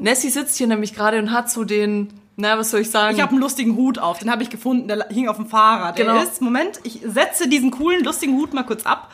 [0.00, 3.16] Nessie sitzt hier nämlich gerade und hat so den, na, was soll ich sagen?
[3.16, 5.98] Ich habe einen lustigen Hut auf, den habe ich gefunden, der hing auf dem Fahrrad.
[5.98, 6.22] Der Genau.
[6.22, 9.10] ist, Moment, ich setze diesen coolen, lustigen Hut mal kurz ab.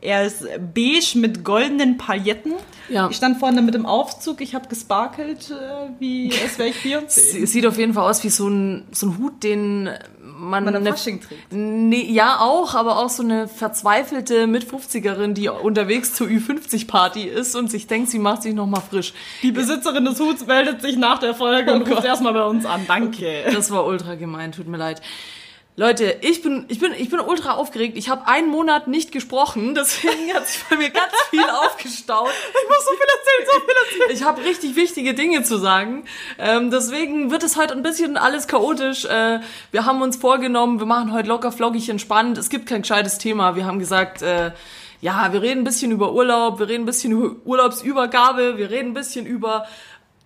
[0.00, 0.44] Er ist
[0.74, 2.52] beige mit goldenen Pailletten.
[2.88, 3.08] Ja.
[3.08, 7.42] Ich stand vorne mit dem Aufzug, ich habe gesparkelt, äh, wie es wäre ich 14.
[7.44, 9.88] Es sieht auf jeden Fall aus wie so ein, so ein Hut, den
[10.36, 11.52] man, Man eine- Fasching trägt.
[11.52, 17.70] Nee, ja, auch, aber auch so eine verzweifelte Mit-50erin, die unterwegs zur Ü50-Party ist und
[17.70, 19.12] sich denkt, sie macht sich nochmal frisch.
[19.42, 22.82] Die Besitzerin des Huts meldet sich nach der Folge und ruft erstmal bei uns an.
[22.86, 23.44] Danke.
[23.52, 25.00] Das war ultra gemein, tut mir leid.
[25.76, 27.96] Leute, ich bin, ich bin, ich bin ultra aufgeregt.
[27.96, 32.28] Ich habe einen Monat nicht gesprochen, deswegen hat sich bei mir ganz viel aufgestaut.
[32.28, 34.16] Ich muss so viel erzählen, so viel erzählen.
[34.16, 36.04] Ich habe richtig wichtige Dinge zu sagen.
[36.38, 39.04] Ähm, deswegen wird es heute ein bisschen alles chaotisch.
[39.04, 39.40] Äh,
[39.72, 42.38] wir haben uns vorgenommen, wir machen heute locker flockig entspannt.
[42.38, 43.56] Es gibt kein gescheites Thema.
[43.56, 44.52] Wir haben gesagt, äh,
[45.00, 48.90] ja, wir reden ein bisschen über Urlaub, wir reden ein bisschen über Urlaubsübergabe, wir reden
[48.90, 49.66] ein bisschen über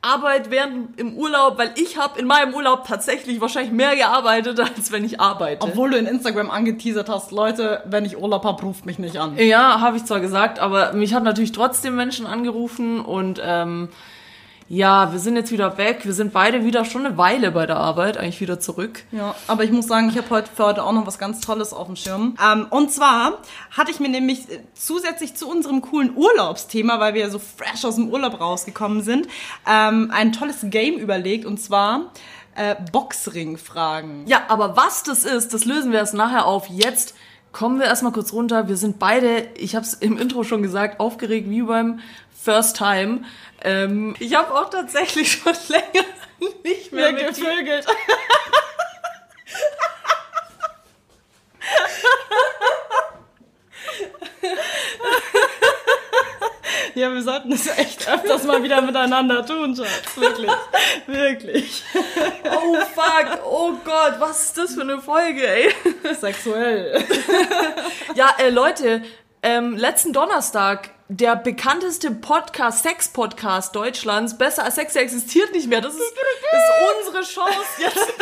[0.00, 4.92] Arbeit während im Urlaub, weil ich habe in meinem Urlaub tatsächlich wahrscheinlich mehr gearbeitet, als
[4.92, 5.62] wenn ich arbeite.
[5.62, 9.36] Obwohl du in Instagram angeteasert hast, Leute, wenn ich Urlaub hab, ruft mich nicht an.
[9.36, 13.88] Ja, habe ich zwar gesagt, aber mich hat natürlich trotzdem Menschen angerufen und ähm,
[14.68, 16.00] ja, wir sind jetzt wieder weg.
[16.04, 19.02] Wir sind beide wieder schon eine Weile bei der Arbeit, eigentlich wieder zurück.
[19.12, 21.72] Ja, aber ich muss sagen, ich habe heute für heute auch noch was ganz Tolles
[21.72, 22.36] auf dem Schirm.
[22.44, 23.38] Ähm, und zwar
[23.70, 27.84] hatte ich mir nämlich äh, zusätzlich zu unserem coolen Urlaubsthema, weil wir ja so fresh
[27.86, 29.26] aus dem Urlaub rausgekommen sind,
[29.66, 32.12] ähm, ein tolles Game überlegt und zwar
[32.54, 34.26] äh, Boxring-Fragen.
[34.26, 36.66] Ja, aber was das ist, das lösen wir erst nachher auf.
[36.68, 37.14] Jetzt
[37.52, 38.68] kommen wir erstmal kurz runter.
[38.68, 42.00] Wir sind beide, ich habe es im Intro schon gesagt, aufgeregt wie beim
[42.40, 43.22] First Time.
[43.62, 46.06] Ähm, ich habe auch tatsächlich schon länger
[46.62, 47.86] nicht mehr Mehr gevögelt.
[56.98, 60.16] Ja, wir sollten das echt öfters mal wieder miteinander tun, Schatz.
[60.16, 60.50] Wirklich.
[61.06, 61.84] Wirklich.
[62.44, 65.72] Oh fuck, oh Gott, was ist das für eine Folge, ey?
[66.14, 67.04] Sexuell.
[68.14, 69.02] Ja, äh, Leute,
[69.44, 75.80] ähm, letzten Donnerstag der bekannteste Podcast, Sex-Podcast Deutschlands, besser als Sex existiert nicht mehr.
[75.80, 78.12] Das ist, ist unsere Chance, jetzt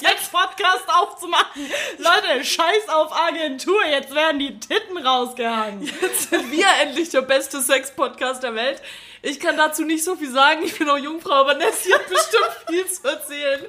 [0.00, 1.62] Jetzt Podcast aufzumachen.
[1.98, 3.84] Leute, scheiß auf Agentur.
[3.86, 5.84] Jetzt werden die Titten rausgehangen.
[6.18, 8.82] sind wir endlich der beste Sex-Podcast der Welt.
[9.22, 10.62] Ich kann dazu nicht so viel sagen.
[10.64, 13.66] Ich bin auch Jungfrau, aber Nessie hat bestimmt viel zu erzählen.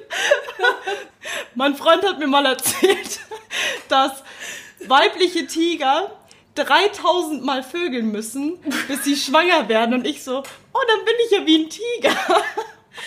[1.54, 3.20] Mein Freund hat mir mal erzählt,
[3.88, 4.24] dass
[4.80, 6.10] weibliche Tiger
[6.54, 9.94] 3000 Mal vögeln müssen, bis sie schwanger werden.
[9.94, 12.16] Und ich so, oh, dann bin ich ja wie ein Tiger.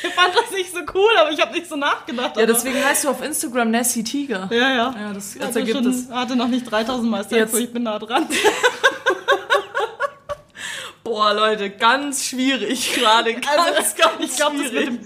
[0.03, 2.35] Ich fand das nicht so cool, aber ich habe nicht so nachgedacht.
[2.35, 4.49] Ja, deswegen heißt du auf Instagram Nessie Tiger.
[4.51, 4.95] Ja, ja.
[4.99, 6.09] Ja, das, Ich das hatte, ergibt schon, es.
[6.11, 8.27] hatte noch nicht 3000 Mal Sex, ich bin nah dran.
[11.05, 13.33] Boah, Leute, ganz schwierig gerade.
[13.33, 14.99] Ganz, Also, ganz ich glaube, das mit dem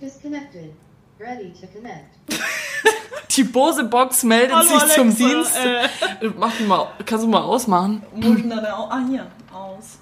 [0.00, 0.72] disconnected.
[1.18, 2.14] Ready to connect.
[3.36, 5.56] Die Bose Box meldet Hallo, sich zum Alexa, Dienst.
[6.22, 6.28] äh.
[6.36, 8.02] Mach mal, kannst du mal ausmachen?
[8.14, 9.26] Ist denn da Ah, hier.
[9.52, 9.98] Aus.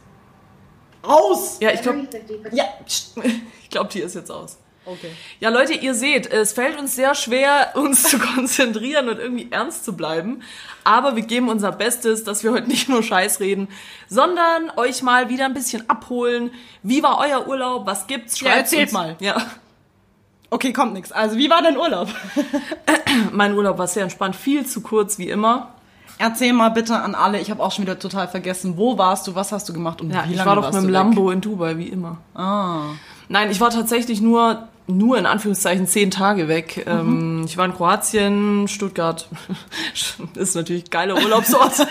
[1.03, 1.57] Aus!
[1.61, 2.55] Ja, ich glaube, Battery 50%.
[2.55, 2.65] Ja.
[3.63, 4.59] ich glaub, die ist jetzt aus.
[4.87, 5.11] Okay.
[5.41, 9.85] Ja, Leute, ihr seht, es fällt uns sehr schwer, uns zu konzentrieren und irgendwie ernst
[9.85, 10.43] zu bleiben.
[10.85, 13.69] Aber wir geben unser Bestes, dass wir heute nicht nur Scheiß reden,
[14.09, 16.51] sondern euch mal wieder ein bisschen abholen.
[16.83, 17.87] Wie war euer Urlaub?
[17.87, 18.39] Was gibt's?
[18.41, 18.93] Ja, Schreibt's erzählt uns.
[18.93, 19.17] mal.
[19.21, 19.37] Ja,
[20.55, 21.11] Okay, kommt nix.
[21.11, 22.09] Also, wie war dein Urlaub?
[23.33, 25.71] mein Urlaub war sehr entspannt, viel zu kurz wie immer.
[26.19, 29.35] Erzähl mal bitte an alle, ich habe auch schon wieder total vergessen, wo warst du,
[29.35, 30.93] was hast du gemacht und Ja, wie ich lange war doch warst mit dem du?
[30.93, 32.19] Lambo in Dubai, wie immer.
[32.37, 32.91] Ah.
[33.29, 36.85] Nein, ich war tatsächlich nur nur in Anführungszeichen zehn Tage weg.
[36.87, 37.45] Ähm, Mhm.
[37.47, 39.29] ich war in Kroatien, Stuttgart
[40.35, 41.75] ist natürlich ein geiler Urlaubsort.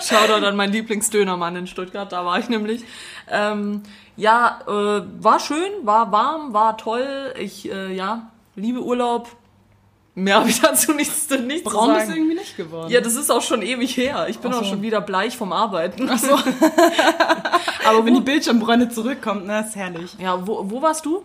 [0.00, 2.82] Shoutout an meinen Lieblingsdönermann in Stuttgart, da war ich nämlich.
[3.30, 3.82] Ähm,
[4.16, 7.32] ja, äh, war schön, war warm, war toll.
[7.38, 9.28] Ich, äh, ja, liebe Urlaub.
[10.16, 12.16] Mehr habe ich dazu nichts, nichts Braun zu ist sagen.
[12.18, 12.90] irgendwie nicht geworden.
[12.90, 14.26] Ja, das ist auch schon ewig her.
[14.28, 14.70] Ich bin Ach auch so.
[14.70, 16.10] schon wieder bleich vom Arbeiten.
[16.10, 16.34] Ach so.
[17.88, 20.16] Aber wenn die Bildschirmbräune zurückkommt, ne, ist herrlich.
[20.18, 21.22] Ja, wo, wo warst du?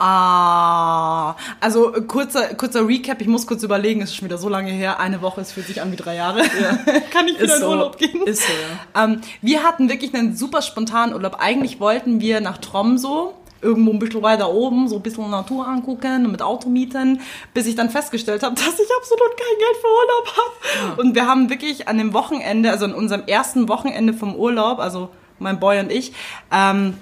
[0.00, 4.48] Ah, also äh, kurzer, kurzer Recap, ich muss kurz überlegen, es ist schon wieder so
[4.48, 6.42] lange her, eine Woche, es fühlt sich an wie drei Jahre.
[7.10, 8.22] Kann ich wieder in Urlaub gehen?
[8.22, 9.04] Ist so, ja.
[9.04, 11.38] Ähm, wir hatten wirklich einen super spontanen Urlaub.
[11.40, 16.26] Eigentlich wollten wir nach Tromso, irgendwo ein bisschen weiter oben, so ein bisschen Natur angucken
[16.26, 17.20] und mit Auto mieten,
[17.52, 21.02] bis ich dann festgestellt habe, dass ich absolut kein Geld für Urlaub habe.
[21.02, 25.10] Und wir haben wirklich an dem Wochenende, also an unserem ersten Wochenende vom Urlaub, also
[25.40, 26.12] mein Boy und ich,
[26.52, 26.94] ähm,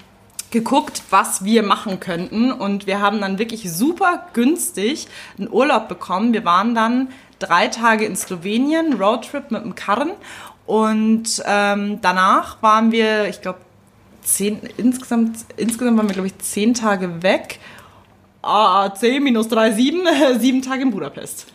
[0.56, 2.50] geguckt, was wir machen könnten.
[2.50, 5.06] Und wir haben dann wirklich super günstig
[5.38, 6.32] einen Urlaub bekommen.
[6.32, 7.08] Wir waren dann
[7.38, 10.12] drei Tage in Slowenien, Roadtrip mit dem Karren.
[10.64, 13.58] Und ähm, danach waren wir, ich glaube,
[14.22, 17.60] zehn, insgesamt, insgesamt waren wir, glaube ich, zehn Tage weg.
[18.42, 20.00] Ah, 10 minus 3, 7,
[20.38, 21.46] sieben Tage in Budapest.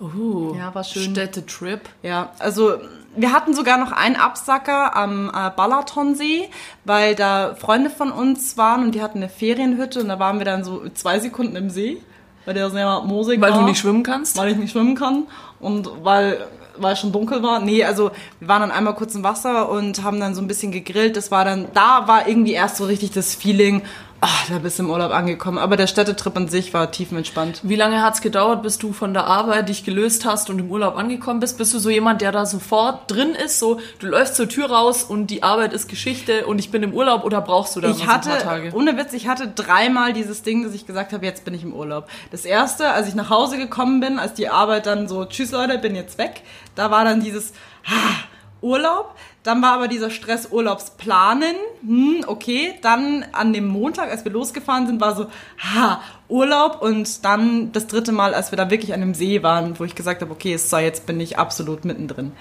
[0.00, 1.10] Uh, Ja, war schön.
[1.10, 1.80] Städtetrip.
[2.02, 2.78] Ja, also
[3.16, 6.48] wir hatten sogar noch einen Absacker am äh, Balatonsee,
[6.84, 10.44] weil da Freunde von uns waren und die hatten eine Ferienhütte und da waren wir
[10.44, 11.98] dann so zwei Sekunden im See,
[12.44, 13.60] weil der sehr moosig Weil war.
[13.60, 14.36] du nicht schwimmen kannst?
[14.36, 15.24] Weil ich nicht schwimmen kann
[15.60, 16.46] und weil
[16.76, 17.60] weil es schon dunkel war.
[17.60, 20.72] Nee, also wir waren dann einmal kurz im Wasser und haben dann so ein bisschen
[20.72, 21.16] gegrillt.
[21.16, 23.82] Das war dann, da war irgendwie erst so richtig das Feeling,
[24.24, 25.58] ach, da bist du im Urlaub angekommen.
[25.58, 27.60] Aber der Städtetrip an sich war tiefenentspannt.
[27.62, 30.96] Wie lange hat's gedauert, bis du von der Arbeit dich gelöst hast und im Urlaub
[30.96, 31.58] angekommen bist?
[31.58, 33.58] Bist du so jemand, der da sofort drin ist?
[33.58, 36.94] So, du läufst zur Tür raus und die Arbeit ist Geschichte und ich bin im
[36.94, 38.72] Urlaub oder brauchst du da Ich hatte, ein paar Tage?
[38.74, 41.74] ohne Witz, ich hatte dreimal dieses Ding, dass ich gesagt habe, jetzt bin ich im
[41.74, 42.08] Urlaub.
[42.30, 45.76] Das erste, als ich nach Hause gekommen bin, als die Arbeit dann so, tschüss Leute,
[45.78, 46.42] bin jetzt weg,
[46.74, 47.52] da war dann dieses,
[47.86, 48.24] ah,
[48.62, 49.14] Urlaub.
[49.44, 51.54] Dann war aber dieser Stress Urlaubsplanen.
[51.82, 52.74] Hm, okay.
[52.80, 55.26] Dann an dem Montag, als wir losgefahren sind, war so,
[55.58, 56.00] ha,
[56.34, 56.82] Urlaub.
[56.82, 59.94] Und dann das dritte Mal, als wir da wirklich an dem See waren, wo ich
[59.94, 62.32] gesagt habe, okay, so, jetzt bin ich absolut mittendrin.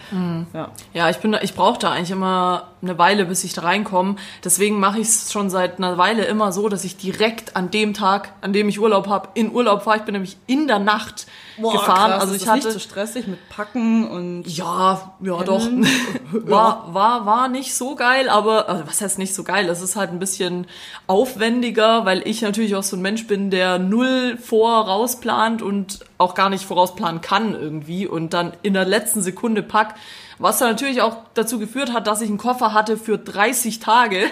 [0.53, 0.69] Ja.
[0.93, 4.15] Ja, ich bin, da- ich brauche da eigentlich immer eine Weile, bis ich da reinkomme.
[4.43, 7.93] Deswegen mache ich es schon seit einer Weile immer so, dass ich direkt an dem
[7.93, 9.97] Tag, an dem ich Urlaub habe, in Urlaub fahre.
[9.97, 11.25] Ich bin nämlich in der Nacht
[11.57, 12.11] gefahren.
[12.11, 15.61] krass, also ist ich das hatte nicht so stressig mit Packen und Ja, ja doch.
[16.31, 19.69] War, war, war nicht so geil, aber also was heißt nicht so geil?
[19.69, 20.65] Es ist halt ein bisschen
[21.05, 26.49] aufwendiger, weil ich natürlich auch so ein Mensch bin, der null vorausplant und auch gar
[26.49, 29.95] nicht vorausplanen kann irgendwie und dann in der letzten Sekunde pack.
[30.39, 34.23] Was dann natürlich auch dazu geführt hat, dass ich einen Koffer hatte für 30 Tage.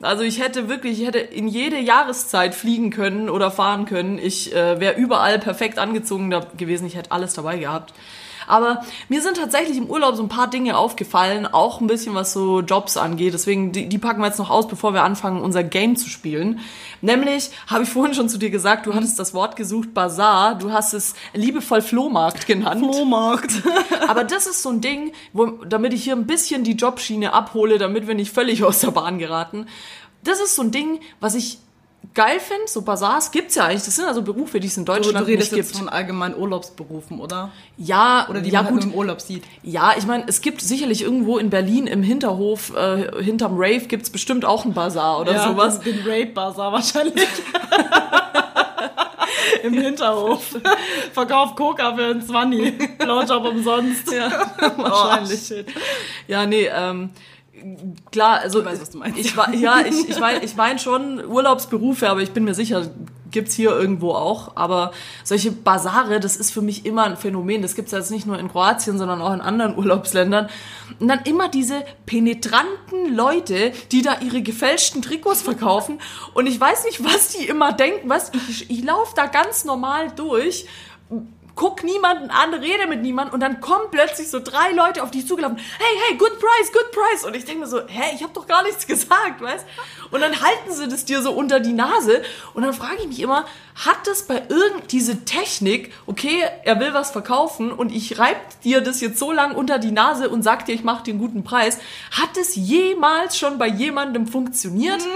[0.00, 4.18] Also ich hätte wirklich, ich hätte in jede Jahreszeit fliegen können oder fahren können.
[4.18, 6.86] Ich äh, wäre überall perfekt angezogen gewesen.
[6.86, 7.94] Ich hätte alles dabei gehabt.
[8.48, 12.32] Aber mir sind tatsächlich im Urlaub so ein paar Dinge aufgefallen, auch ein bisschen was
[12.32, 13.34] so Jobs angeht.
[13.34, 16.60] Deswegen, die, die packen wir jetzt noch aus, bevor wir anfangen, unser Game zu spielen.
[17.00, 20.56] Nämlich, habe ich vorhin schon zu dir gesagt, du hattest das Wort gesucht, Bazar.
[20.56, 22.80] Du hast es liebevoll Flohmarkt genannt.
[22.84, 23.62] Flohmarkt.
[24.08, 27.78] Aber das ist so ein Ding, wo, damit ich hier ein bisschen die Jobschiene abhole,
[27.78, 29.66] damit wir nicht völlig aus der Bahn geraten.
[30.24, 31.58] Das ist so ein Ding, was ich
[32.14, 32.64] geil finde.
[32.66, 33.84] So Bazars gibt's ja eigentlich.
[33.84, 35.78] Das sind also Berufe, die es in Deutschland du redest nicht jetzt gibt.
[35.78, 37.50] von allgemeinen Urlaubsberufen, oder?
[37.76, 38.84] Ja, Oder die ja man gut.
[38.84, 39.44] im Urlaub sieht.
[39.62, 44.10] Ja, ich meine, es gibt sicherlich irgendwo in Berlin im Hinterhof, äh, hinterm Rave gibt's
[44.10, 45.80] bestimmt auch einen Bazar oder sowas.
[45.80, 47.26] Den Rape Bazaar wahrscheinlich.
[49.62, 50.56] Im Hinterhof.
[51.12, 52.98] Verkauft Coca für einen 20.
[52.98, 54.10] Blowjob umsonst.
[54.12, 54.28] Ja,
[54.76, 55.50] Wahrscheinlich.
[55.50, 55.66] wahrscheinlich.
[56.26, 57.10] Ja, nee, ähm,
[58.10, 59.18] klar, also weiß, was du meinst.
[59.18, 62.90] ich ja, ich, ich meine, ich mein schon Urlaubsberufe, aber ich bin mir sicher,
[63.30, 64.56] gibt's hier irgendwo auch.
[64.56, 64.92] Aber
[65.24, 67.62] solche Basare, das ist für mich immer ein Phänomen.
[67.62, 70.48] Das gibt's jetzt nicht nur in Kroatien, sondern auch in anderen Urlaubsländern.
[70.98, 76.00] Und dann immer diese penetranten Leute, die da ihre gefälschten Trikots verkaufen.
[76.34, 78.08] Und ich weiß nicht, was die immer denken.
[78.08, 80.66] Was ich, ich laufe da ganz normal durch
[81.58, 85.26] guck niemanden an, rede mit niemandem und dann kommen plötzlich so drei Leute auf dich
[85.26, 85.58] zugelaufen.
[85.58, 87.24] Hey, hey, good price, good price.
[87.24, 89.66] Und ich denke mir so, hä, ich habe doch gar nichts gesagt, weißt?
[90.12, 92.22] Und dann halten sie das dir so unter die Nase
[92.54, 93.44] und dann frage ich mich immer,
[93.84, 98.80] hat es bei irgend diese Technik, okay, er will was verkaufen und ich reib dir
[98.80, 101.44] das jetzt so lang unter die Nase und sag dir, ich mache dir einen guten
[101.44, 101.78] Preis,
[102.10, 105.06] hat es jemals schon bei jemandem funktioniert?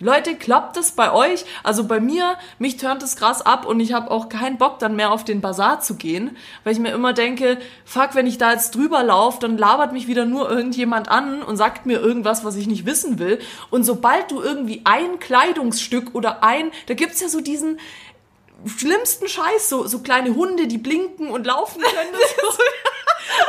[0.00, 1.44] Leute, klappt das bei euch?
[1.62, 4.96] Also bei mir, mich turnt es krass ab und ich habe auch keinen Bock dann
[4.96, 8.52] mehr auf den Bazar zu gehen, weil ich mir immer denke, fuck, wenn ich da
[8.52, 12.56] jetzt drüber laufe, dann labert mich wieder nur irgendjemand an und sagt mir irgendwas, was
[12.56, 13.38] ich nicht wissen will.
[13.70, 17.78] Und sobald du irgendwie ein Kleidungsstück oder ein, da gibt's ja so diesen
[18.66, 22.12] schlimmsten Scheiß, so, so kleine Hunde, die blinken und laufen können.
[22.12, 22.62] Das ist so-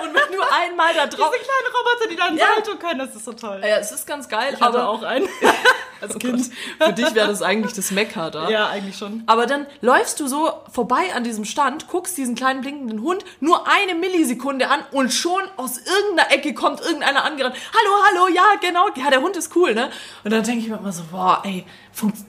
[0.03, 1.31] und wenn du einmal da drauf...
[1.33, 2.47] Diese kleinen Roboter, die dann Ja.
[2.55, 3.61] Salto können, das ist so toll.
[3.61, 5.27] Ja, es ist ganz geil, Ich hatte aber auch einen.
[6.01, 6.49] als Kind.
[6.79, 8.49] Für dich wäre das eigentlich das Mekka da.
[8.49, 9.23] Ja, eigentlich schon.
[9.25, 13.67] Aber dann läufst du so vorbei an diesem Stand, guckst diesen kleinen blinkenden Hund nur
[13.67, 17.55] eine Millisekunde an und schon aus irgendeiner Ecke kommt irgendeiner angerannt.
[17.73, 18.87] Hallo, hallo, ja, genau.
[18.95, 19.89] Ja, der Hund ist cool, ne?
[20.23, 21.65] Und dann denke ich mir immer so, boah, ey,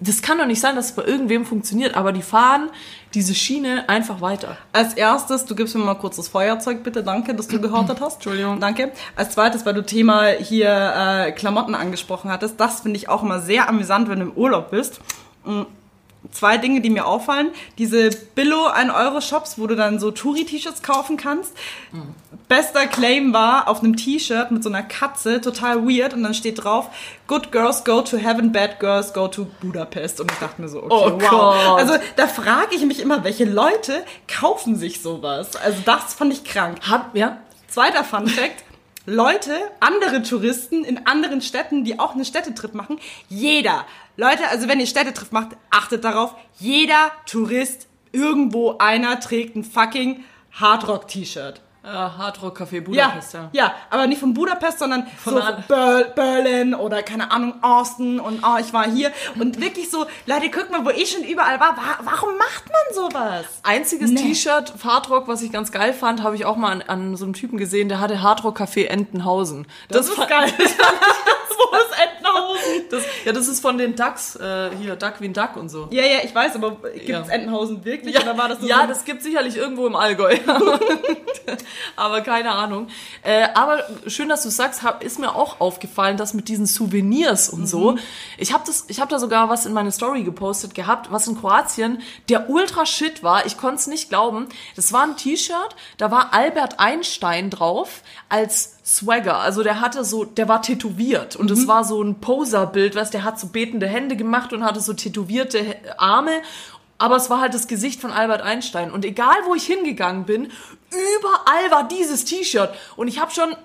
[0.01, 1.97] das kann doch nicht sein, dass es bei irgendwem funktioniert.
[1.97, 2.71] Aber die fahren
[3.15, 4.57] diese Schiene einfach weiter.
[4.73, 7.03] Als erstes, du gibst mir mal kurz das Feuerzeug, bitte.
[7.03, 8.15] Danke, dass du gehortet hast.
[8.15, 8.61] Entschuldigung.
[8.61, 8.93] Danke.
[9.17, 13.41] Als zweites, weil du Thema hier äh, Klamotten angesprochen hattest, das finde ich auch immer
[13.41, 15.01] sehr amüsant, wenn du im Urlaub bist.
[16.33, 17.51] Zwei Dinge, die mir auffallen.
[17.79, 21.53] Diese Billo 1-Euro-Shops, wo du dann so Touri-T-Shirts kaufen kannst.
[22.47, 26.13] Bester Claim war auf einem T-Shirt mit so einer Katze, total weird.
[26.13, 26.91] Und dann steht drauf,
[27.27, 30.21] Good girls go to heaven, bad girls go to Budapest.
[30.21, 31.31] Und ich dachte mir so, okay, Oh wow.
[31.31, 31.79] Gott.
[31.81, 35.57] Also da frage ich mich immer, welche Leute kaufen sich sowas?
[35.57, 36.79] Also das fand ich krank.
[36.89, 37.39] Hab, ja?
[37.69, 38.65] Zweiter Fun Fact.
[39.07, 42.99] Leute, andere Touristen in anderen Städten, die auch einen Städtetrip machen,
[43.29, 43.87] jeder,
[44.21, 50.25] Leute, also wenn ihr Städtetrip macht, achtet darauf, jeder Tourist, irgendwo einer trägt ein fucking
[50.53, 51.63] Hardrock-T-Shirt.
[51.83, 53.49] Äh, Hardrock Café Ja, Budapest, ja.
[53.53, 58.43] ja, aber nicht von Budapest, sondern Von so Ber Berlin oder keine Ahnung, Austin und
[58.45, 61.79] oh, ich war hier und wirklich so, Leute, guck mal, wo ich schon überall war,
[61.79, 63.47] wa warum macht man sowas?
[63.63, 64.21] Einziges Nee.
[64.21, 67.33] T-Shirt, Hardrock, was ich ganz geil fand, habe ich auch mal an, an so einem
[67.33, 69.67] Typen gesehen, der hatte Hardrock Café Entenhausen.
[69.89, 70.53] Das, ist fand- geil.
[70.59, 72.20] wo ist Entenhausen?
[72.91, 75.89] Das, ja, das ist von den Ducks, äh, hier, Duck wie ein Duck und so.
[75.91, 77.23] Ja, ja, ich weiß, aber gibt es Ja.
[77.29, 80.37] Entenhausen wirklich oder war das nur ja, so das gibt sicherlich irgendwo im Allgäu.
[81.97, 82.89] aber keine Ahnung.
[83.23, 87.49] Äh, aber schön, dass du sagst, hab, ist mir auch aufgefallen, dass mit diesen Souvenirs
[87.49, 87.97] und so.
[88.39, 91.39] Ich habe das, ich habe da sogar was in meine Story gepostet gehabt, was in
[91.39, 93.47] Kroatien der ultra shit war.
[93.47, 94.49] Ich konnte es nicht glauben.
[94.77, 99.39] Das war ein T-Shirt, da war Albert Einstein drauf als Swagger.
[99.39, 103.25] Also der hatte so, der war tätowiert und es war so ein Poser-Bild, weißt, der
[103.25, 106.33] hat so betende Hände gemacht und hatte so tätowierte Arme
[107.01, 108.93] aber es war halt das Gesicht von Albert Einstein.
[108.93, 110.53] Und egal, wo ich hingegangen bin,
[110.91, 112.75] überall war dieses T-Shirt.
[112.95, 113.57] Und ich habe schon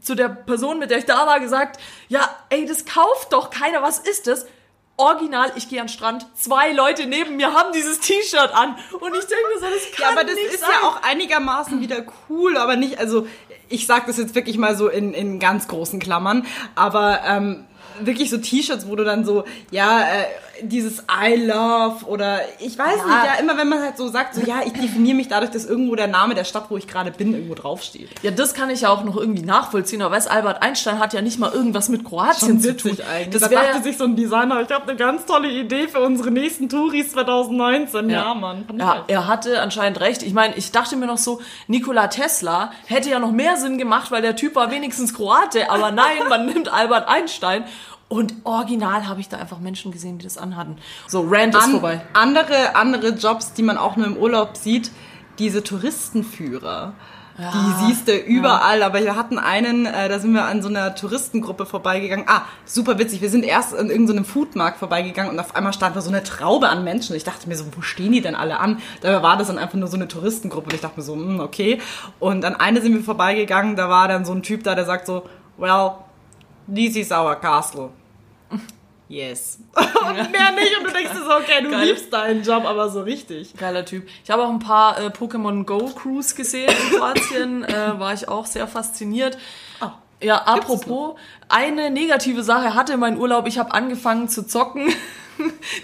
[0.00, 3.82] zu der Person, mit der ich da war, gesagt, ja, ey, das kauft doch keiner.
[3.82, 4.46] Was ist das?
[4.98, 8.76] Original, ich gehe an den Strand, zwei Leute neben mir haben dieses T-Shirt an.
[9.00, 10.70] Und ich denke mir so, das kann Ja, aber das nicht ist sein.
[10.82, 13.26] ja auch einigermaßen wieder cool, aber nicht, also
[13.68, 17.64] ich sag das jetzt wirklich mal so in, in ganz großen Klammern, aber ähm,
[18.00, 20.24] wirklich so T-Shirts, wo du dann so, ja, äh,
[20.62, 24.40] dieses I love oder ich weiß nicht, ja, immer wenn man halt so sagt, so
[24.40, 27.32] ja, ich definiere mich dadurch, dass irgendwo der Name der Stadt, wo ich gerade bin,
[27.32, 28.08] irgendwo draufsteht.
[28.22, 30.02] Ja, das kann ich ja auch noch irgendwie nachvollziehen.
[30.02, 32.96] Aber weißt, Albert Einstein hat ja nicht mal irgendwas mit Kroatien zu tun.
[32.96, 36.00] Das Das da dachte sich so ein Designer, ich habe eine ganz tolle Idee für
[36.00, 38.10] unsere nächsten Touris 2019.
[38.10, 38.64] Ja, Mann.
[38.66, 40.22] Fand ich Ja, er hatte anscheinend recht.
[40.22, 44.10] Ich meine, ich dachte mir noch so, Nikola Tesla hätte ja noch mehr Sinn gemacht,
[44.10, 45.70] weil der Typ war wenigstens Kroate.
[45.70, 47.64] Aber nein, man nimmt Albert Einstein.
[48.08, 50.76] Und original habe ich da einfach Menschen gesehen, die das anhatten.
[51.06, 52.00] So, Rand ist An- vorbei.
[52.14, 54.90] Andere, andere Jobs, die man auch nur im Urlaub sieht,
[55.38, 56.94] diese Touristenführer.
[57.40, 60.96] Die siehst du überall, aber wir hatten einen, äh, da sind wir an so einer
[60.96, 62.24] Touristengruppe vorbeigegangen.
[62.28, 63.20] Ah, super witzig.
[63.20, 66.68] Wir sind erst an irgendeinem Foodmarkt vorbeigegangen und auf einmal stand da so eine Traube
[66.68, 67.14] an Menschen.
[67.14, 68.78] Ich dachte mir so, wo stehen die denn alle an?
[69.02, 71.38] Dabei war das dann einfach nur so eine Touristengruppe und ich dachte mir so, hm,
[71.38, 71.80] okay.
[72.18, 75.06] Und an eine sind wir vorbeigegangen, da war dann so ein Typ da, der sagt
[75.06, 75.22] so,
[75.58, 75.92] well,
[76.72, 77.90] this is our castle.
[79.08, 79.58] Yes.
[79.74, 80.76] und mehr nicht.
[80.78, 81.86] Und du denkst dir so, okay, du Geil.
[81.88, 83.56] liebst deinen Job, aber so richtig.
[83.56, 84.06] Geiler Typ.
[84.22, 87.64] Ich habe auch ein paar äh, Pokémon Go Crews gesehen in Kroatien.
[87.64, 89.38] äh, war ich auch sehr fasziniert.
[89.80, 91.14] Ah, Ja, apropos,
[91.48, 93.46] eine negative Sache hatte mein Urlaub.
[93.46, 94.92] Ich habe angefangen zu zocken.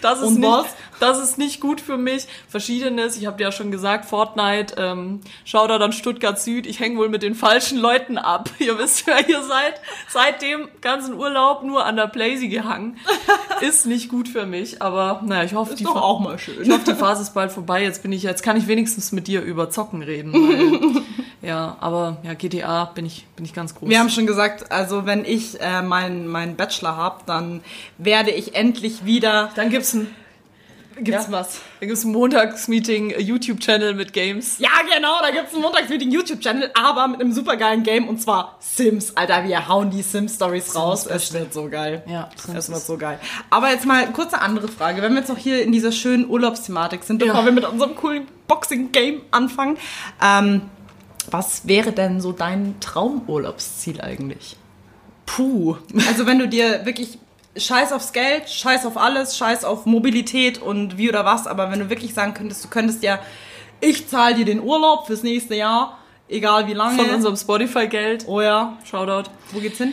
[0.02, 0.66] Das ist, Und nicht, was?
[1.00, 2.26] Das ist nicht gut für mich.
[2.48, 6.66] Verschiedenes, ich habe dir ja schon gesagt, Fortnite, ähm, schau da dann Stuttgart Süd.
[6.66, 8.50] Ich hänge wohl mit den falschen Leuten ab.
[8.58, 9.80] Ihr wisst, wer ihr seid.
[10.08, 12.98] Seit dem ganzen Urlaub nur an der Playsee gehangen.
[13.60, 16.72] Ist nicht gut für mich, aber naja, ich hoffe, die doch auch mal ich schön.
[16.72, 17.82] hoffe, die Phase ist bald vorbei.
[17.82, 20.32] Jetzt bin ich, jetzt kann ich wenigstens mit dir über Zocken reden.
[20.32, 21.02] Weil,
[21.48, 23.88] ja, aber ja, GTA bin ich, bin ich ganz groß.
[23.88, 27.62] Wir haben schon gesagt, also wenn ich äh, meinen meinen Bachelor habe, dann
[27.98, 30.08] werde ich endlich wieder Dann gibt's ein
[30.96, 31.32] gibt's Ja.
[31.32, 31.60] was.
[31.80, 34.58] Da gibt's ein Montagsmeeting, äh, YouTube-Channel mit Games.
[34.58, 39.16] Ja, genau, da gibt's einen Montagsmeeting YouTube-Channel, aber mit einem supergeilen Game und zwar Sims.
[39.16, 41.06] Alter, wir hauen die Sims-Stories raus.
[41.06, 42.02] Es wird so geil.
[42.06, 43.18] Ja, Sims es wird so geil.
[43.50, 45.02] Aber jetzt mal kurze andere Frage.
[45.02, 47.44] Wenn wir jetzt noch hier in dieser schönen Urlaubsthematik sind, bevor Ja.
[47.44, 49.78] wir mit unserem coolen Boxing-Game anfangen,
[50.22, 50.62] ähm,
[51.30, 54.56] was wäre denn so dein Traumurlaubsziel eigentlich?
[55.26, 55.76] Puh.
[56.06, 57.18] Also wenn du dir wirklich
[57.56, 61.78] Scheiß aufs Geld, Scheiß auf alles, Scheiß auf Mobilität und wie oder was, aber wenn
[61.78, 63.20] du wirklich sagen könntest, du könntest ja,
[63.80, 66.96] ich zahle dir den Urlaub fürs nächste Jahr, egal wie lange.
[66.96, 68.24] Von unserem Spotify-Geld.
[68.26, 69.30] oh ja, Shoutout.
[69.52, 69.92] wo geht's hin?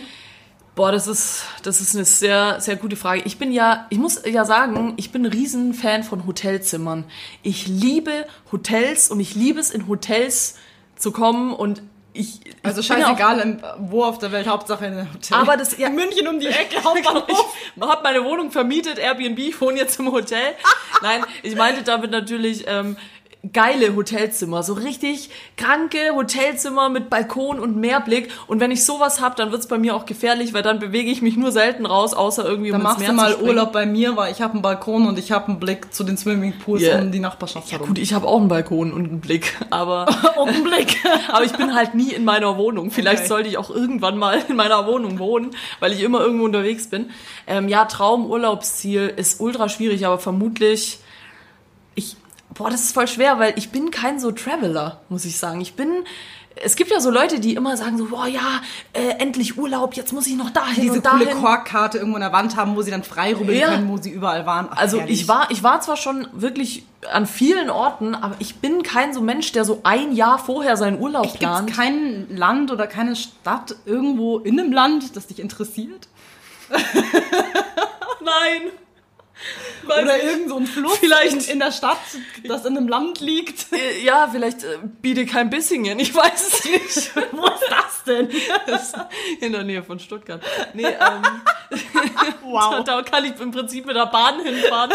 [0.74, 3.24] Boah, das ist, das ist eine sehr, sehr gute Frage.
[3.26, 7.04] Ich bin ja, ich muss ja sagen, ich bin ein Riesenfan von Hotelzimmern.
[7.44, 10.56] Ich liebe Hotels und ich liebe es, in Hotels
[10.96, 11.82] zu kommen und
[12.14, 12.40] ich.
[12.64, 15.38] Also ich auch- scheißegal, im- wo auf der Welt, Hauptsache in einem Hotel.
[15.38, 17.56] Aber das- ja- in München um die Ecke, Ich Hauptbahnhof.
[17.82, 20.42] habe meine Wohnung vermietet, Airbnb, ich wohne jetzt im Hotel.
[21.02, 22.98] Nein, ich meinte damit natürlich ähm,
[23.54, 28.30] geile Hotelzimmer, so richtig kranke Hotelzimmer mit Balkon und Meerblick.
[28.46, 31.24] Und wenn ich sowas hab, dann wird's bei mir auch gefährlich, weil dann bewege ich
[31.24, 33.36] mich nur selten raus, außer irgendwie um Dann ins machst Meer du mal.
[33.50, 36.18] Urlaub bei mir, weil ich habe einen Balkon und ich habe einen Blick zu den
[36.18, 37.00] Swimmingpools Ja.
[37.00, 37.88] um die Nachbarschaft Ja herum.
[37.88, 40.06] gut, ich habe auch einen Balkon und einen Blick, aber
[40.38, 40.98] und einen Blick.
[41.32, 42.92] aber ich bin halt nie in meiner Wohnung.
[42.92, 43.28] Vielleicht Okay.
[43.30, 47.10] sollte ich auch irgendwann mal in meiner Wohnung wohnen, weil ich immer irgendwo unterwegs bin.
[47.48, 51.00] Ähm, ja, Traumurlaubsziel ist ultra schwierig, aber vermutlich ich
[52.54, 55.62] boah, das ist voll schwer, weil ich bin kein so Traveler, muss ich sagen.
[55.62, 55.90] Ich bin
[56.64, 58.42] es gibt ja so Leute, die immer sagen so, boah, ja,
[58.92, 61.30] äh, endlich Urlaub, jetzt muss ich noch dahin Diese und dahin.
[61.30, 63.70] coole Korkkarte irgendwo an der Wand haben, wo sie dann frei rubbeln Ja.
[63.70, 64.68] können, wo sie überall waren.
[64.70, 68.84] Ach, Also ich war, ich war zwar schon wirklich an vielen Orten, aber ich bin
[68.84, 71.70] kein so Mensch, der so ein Jahr vorher seinen Urlaub Gibt plant.
[71.70, 76.10] es kein Land oder keine Stadt irgendwo in einem Land, das dich interessiert?
[76.70, 78.72] Nein.
[79.86, 81.98] Oder irgend so ein Fluss Vielleicht- in, in der Stadt,
[82.44, 83.72] das in einem Land liegt?
[83.74, 87.16] Äh, Ja, vielleicht äh, biete kein Bissingen, ich weiß es nicht.
[87.32, 88.30] Wo ist das denn?
[88.68, 88.94] Das
[89.40, 90.42] in der Nähe von Stuttgart.
[90.74, 91.78] Nee, ähm,
[92.44, 92.84] Wow.
[92.86, 94.92] da kann ich im Prinzip mit der Bahn hinfahren.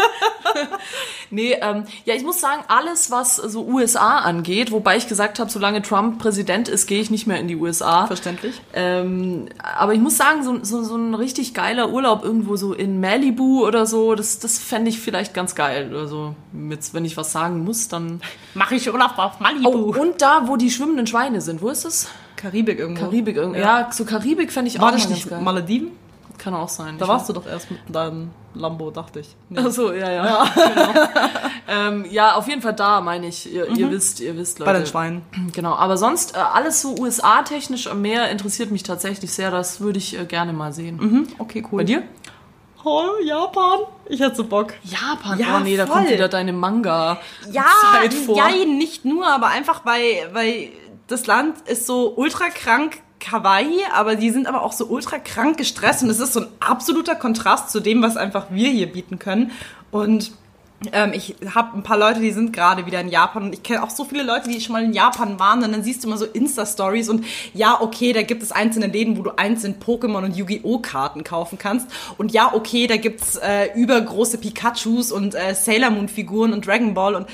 [1.29, 5.49] nee, ähm, ja, ich muss sagen, alles, was so USA angeht, wobei ich gesagt habe,
[5.49, 8.07] solange Trump Präsident ist, gehe ich nicht mehr in die USA.
[8.07, 8.61] Verständlich.
[8.73, 12.99] Ähm, aber ich muss sagen, so, so, so ein richtig geiler Urlaub irgendwo so in
[13.01, 15.95] Malibu oder so, das, das fände ich vielleicht ganz geil.
[15.95, 16.35] Also,
[16.69, 18.21] jetzt, wenn ich was sagen muss, dann.
[18.53, 19.99] Mache ich Urlaub auf Oh, Malibu.
[19.99, 22.07] und da, wo die schwimmenden Schweine sind, wo ist das?
[22.35, 23.01] Karibik irgendwo.
[23.05, 23.59] Karibik irgendwie.
[23.61, 25.41] Ja, so Karibik fände ich War auch das nicht geil.
[25.41, 25.91] Malediven?
[26.37, 26.97] Kann auch sein.
[26.99, 29.35] Da warst du doch erst mit deinem Lambo, dachte ich.
[29.49, 29.59] Nee.
[29.59, 30.45] Ach so, ja, ja.
[30.55, 31.07] Genau.
[31.67, 33.51] ähm, ja, auf jeden Fall da, meine ich.
[33.51, 34.71] Ihr, ihr wisst, ihr wisst, Leute.
[34.71, 35.21] Bei den Schweinen.
[35.53, 39.49] Genau, aber sonst äh, alles so USA-technisch am Meer interessiert mich tatsächlich sehr.
[39.49, 40.97] Das würde ich äh, gerne mal sehen.
[40.97, 41.77] Mhm, okay, cool.
[41.79, 42.03] Bei dir?
[42.87, 43.79] Oh, Japan.
[44.07, 44.73] Ich hätte so Bock.
[44.83, 45.37] Japan.
[45.39, 45.97] Ja, oh nee, da voll.
[45.97, 48.37] kommt wieder deine Manga-Zeit Ja, vor.
[48.37, 50.69] ja, nicht nur, aber einfach, weil, weil
[51.07, 55.57] das Land ist so ultra krank Kawaii, aber die sind aber auch so ultra krank
[55.57, 59.17] gestresst und es ist so ein absoluter Kontrast zu dem, was einfach wir hier bieten
[59.19, 59.51] können.
[59.91, 60.31] Und
[60.91, 63.83] ähm, ich habe ein paar Leute, die sind gerade wieder in Japan und ich kenne
[63.83, 66.17] auch so viele Leute, die schon mal in Japan waren und dann siehst du immer
[66.17, 70.35] so Insta-Stories und ja, okay, da gibt es einzelne Läden, wo du einzelne Pokémon und
[70.35, 70.79] Yu-Gi-Oh!
[70.79, 71.87] Karten kaufen kannst
[72.17, 76.93] und ja, okay, da gibt's äh, übergroße Pikachus und äh, Sailor Moon Figuren und Dragon
[76.93, 77.27] Ball und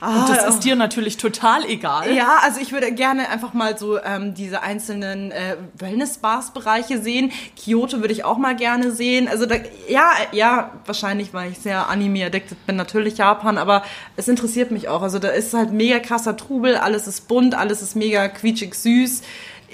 [0.00, 2.12] ah, Und das ist dir natürlich total egal.
[2.14, 7.32] ja, also ich würde gerne einfach mal so ähm, diese einzelnen äh, Wellness-Bars-Bereiche sehen.
[7.56, 9.28] Kyoto würde ich auch mal gerne sehen.
[9.28, 9.56] Also da,
[9.88, 13.82] ja, ja, wahrscheinlich, weil ich sehr Anime-addicted bin, natürlich Japan, aber
[14.16, 15.02] es interessiert mich auch.
[15.02, 19.22] Also da ist halt mega krasser Trubel, alles ist bunt, alles ist mega quietschig süß.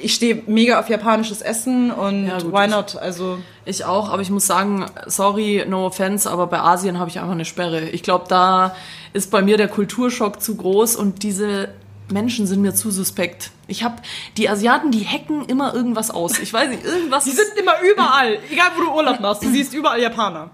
[0.00, 2.96] Ich stehe mega auf japanisches Essen und Ja, gut, why not?
[2.96, 7.18] Also Ich auch, aber ich muss sagen, sorry, no offense, aber bei Asien habe ich
[7.18, 7.88] einfach eine Sperre.
[7.88, 8.76] Ich glaube, da
[9.12, 11.70] ist bei mir der Kulturschock zu groß und diese
[12.12, 13.50] Menschen sind mir zu suspekt.
[13.66, 13.96] Ich habe
[14.36, 16.38] die Asiaten, die hacken immer irgendwas aus.
[16.38, 17.24] Ich weiß nicht, irgendwas.
[17.24, 20.50] die sind immer überall, egal wo du Urlaub machst, du siehst überall Japaner.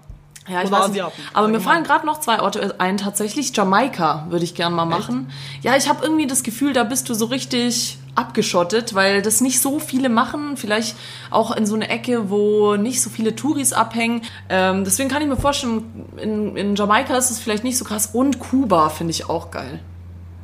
[0.47, 1.05] Ja, ich Oder weiß nicht.
[1.33, 2.97] Aber mir fallen gerade noch zwei Orte ein.
[2.97, 5.31] Tatsächlich Jamaika würde ich gern mal machen.
[5.61, 9.61] Ja, ich habe irgendwie das Gefühl, da bist du so richtig abgeschottet, weil das nicht
[9.61, 10.57] so viele machen.
[10.57, 10.95] Vielleicht
[11.31, 14.21] auch in so eine Ecke, wo nicht so viele Touris abhängen.
[14.49, 18.09] Ähm, deswegen kann ich mir vorstellen, in, in Jamaika ist es vielleicht nicht so krass.
[18.11, 19.79] Und Kuba finde ich auch geil.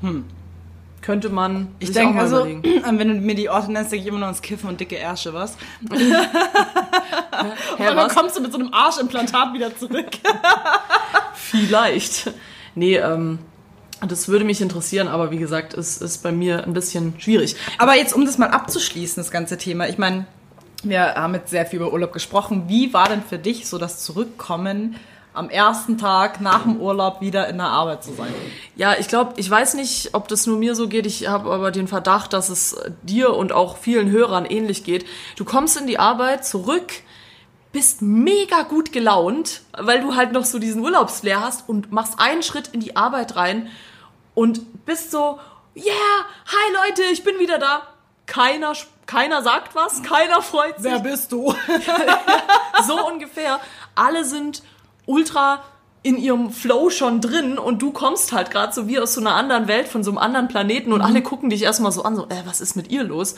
[0.01, 0.23] Hm.
[1.01, 2.63] Könnte man Ich denke, mal also, überlegen.
[2.99, 5.33] wenn du mir die Orte nennst, denke ich immer nur ans Kiffen und dicke Ärsche,
[5.33, 5.57] was?
[7.77, 8.15] Hä, Und dann was?
[8.15, 10.09] kommst du mit so einem Arschimplantat wieder zurück.
[11.33, 12.31] Vielleicht.
[12.75, 13.39] Nee, ähm,
[14.07, 17.55] das würde mich interessieren, aber wie gesagt, es ist bei mir ein bisschen schwierig.
[17.77, 19.87] Aber jetzt, um das mal abzuschließen, das ganze Thema.
[19.89, 20.25] Ich meine,
[20.83, 22.65] wir haben jetzt sehr viel über Urlaub gesprochen.
[22.67, 24.95] Wie war denn für dich so das Zurückkommen
[25.33, 28.33] am ersten Tag nach dem Urlaub wieder in der Arbeit zu sein.
[28.75, 31.05] Ja, ich glaube, ich weiß nicht, ob das nur mir so geht.
[31.05, 35.05] Ich habe aber den Verdacht, dass es dir und auch vielen Hörern ähnlich geht.
[35.37, 36.91] Du kommst in die Arbeit zurück,
[37.71, 42.41] bist mega gut gelaunt, weil du halt noch so diesen Urlaubsflair hast und machst einen
[42.43, 43.69] Schritt in die Arbeit rein
[44.33, 45.39] und bist so,
[45.75, 45.93] yeah,
[46.47, 47.83] hi Leute, ich bin wieder da.
[48.25, 48.73] Keiner,
[49.05, 50.91] keiner sagt was, keiner freut sich.
[50.91, 51.53] Wer bist du?
[52.87, 53.59] so ungefähr.
[53.95, 54.63] Alle sind
[55.05, 55.61] ultra
[56.01, 59.33] in ihrem Flow schon drin und du kommst halt gerade so wie aus so einer
[59.35, 60.95] anderen Welt, von so einem anderen Planeten Mhm.
[60.95, 63.35] und alle gucken dich erstmal so an, so, äh, was ist mit ihr los?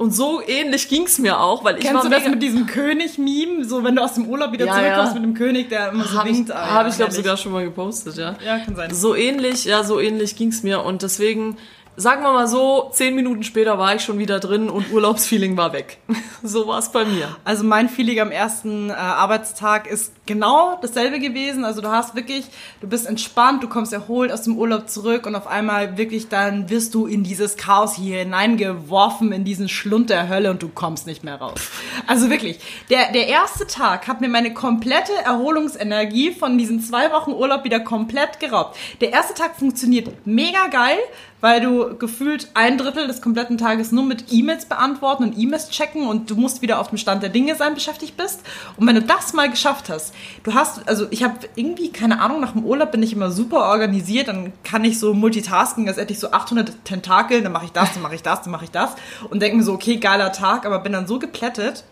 [0.00, 3.66] Und so ähnlich ging's mir auch, weil ich Kennst war du das mit diesem König-Meme?
[3.66, 5.20] So, wenn du aus dem Urlaub wieder Ja, zurückkommst ja.
[5.20, 6.52] mit dem König, der immer so habe ich, winkt.
[6.52, 8.34] Ah, hab ja, ich glaube sogar schon mal gepostet, ja.
[8.42, 8.94] Ja, kann sein.
[8.94, 11.58] So ähnlich, ja, so ähnlich ging's mir und deswegen,
[11.96, 15.74] sagen wir mal so, zehn Minuten später war ich schon wieder drin und Urlaubsfeeling war
[15.74, 15.98] weg.
[16.42, 17.36] so war's bei mir.
[17.44, 21.64] Also mein Feeling am ersten äh, Arbeitstag ist genau dasselbe gewesen.
[21.64, 22.44] Also du hast wirklich,
[22.80, 26.70] du bist entspannt, du kommst erholt aus dem Urlaub zurück und auf einmal wirklich dann
[26.70, 31.08] wirst du in dieses Chaos hier hineingeworfen, in diesen Schlund der Hölle und du kommst
[31.08, 31.60] nicht mehr raus.
[32.06, 37.32] Also wirklich, der, der erste Tag hat mir meine komplette Erholungsenergie von diesen zwei Wochen
[37.32, 38.78] Urlaub wieder komplett geraubt.
[39.00, 40.98] Der erste Tag funktioniert mega geil,
[41.40, 46.06] weil du gefühlt ein Drittel des kompletten Tages nur mit E-Mails beantworten und E-Mails checken
[46.06, 48.40] und du musst wieder auf dem Stand der Dinge sein beschäftigt bist.
[48.76, 52.40] Und wenn du das mal geschafft hast, du hast, also ich habe irgendwie, keine Ahnung,
[52.40, 56.12] nach dem Urlaub bin ich immer super organisiert, dann kann ich so multitasken, als hätte
[56.12, 58.70] ich so 800 Tentakeln, dann mache ich das, dann mache ich das, dann mache ich
[58.70, 58.94] das
[59.28, 61.84] und denke mir so, okay, geiler Tag, aber bin dann so geplättet,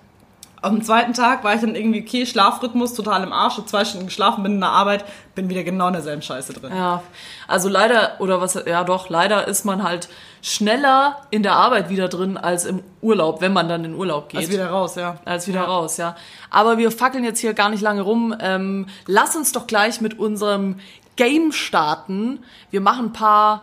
[0.61, 4.43] am zweiten Tag war ich dann irgendwie, okay, Schlafrhythmus total im Arsch, zwei Stunden geschlafen,
[4.43, 6.73] bin in der Arbeit, bin wieder genau in derselben Scheiße drin.
[6.75, 7.03] Ja,
[7.47, 10.09] also leider, oder was, ja doch, leider ist man halt
[10.43, 14.41] schneller in der Arbeit wieder drin als im Urlaub, wenn man dann in Urlaub geht.
[14.41, 15.19] Also wieder raus, ja.
[15.25, 16.17] als wieder raus, ja.
[16.51, 18.35] Aber wir fackeln jetzt hier gar nicht lange rum.
[18.41, 20.81] Ähm, lass uns doch gleich mit unserem
[21.17, 22.41] Game starten.
[22.71, 23.63] Wir machen ein paar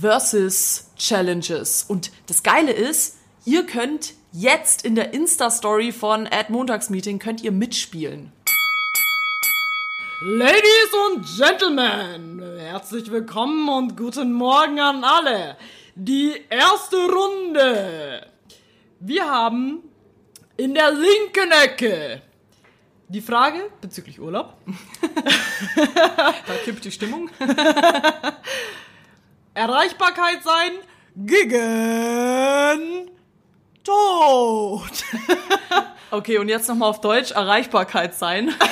[0.00, 1.84] Versus Challenges.
[1.84, 7.52] Und das Geile ist, ihr könnt jetzt in der Insta-Story von Ad Montagsmeeting könnt ihr
[7.52, 8.32] mitspielen.
[10.20, 15.56] Ladies und Gentlemen, herzlich willkommen und guten Morgen an alle.
[15.94, 18.26] Die erste Runde.
[19.00, 19.82] Wir haben
[20.56, 22.22] in der linken Ecke
[23.08, 24.54] die Frage bezüglich Urlaub.
[26.46, 27.28] Da kippt die Stimmung.
[29.54, 30.70] Erreichbarkeit sein
[31.16, 33.10] gegen
[33.88, 34.82] Tod.
[36.10, 38.54] Okay, und jetzt nochmal auf Deutsch Erreichbarkeit sein.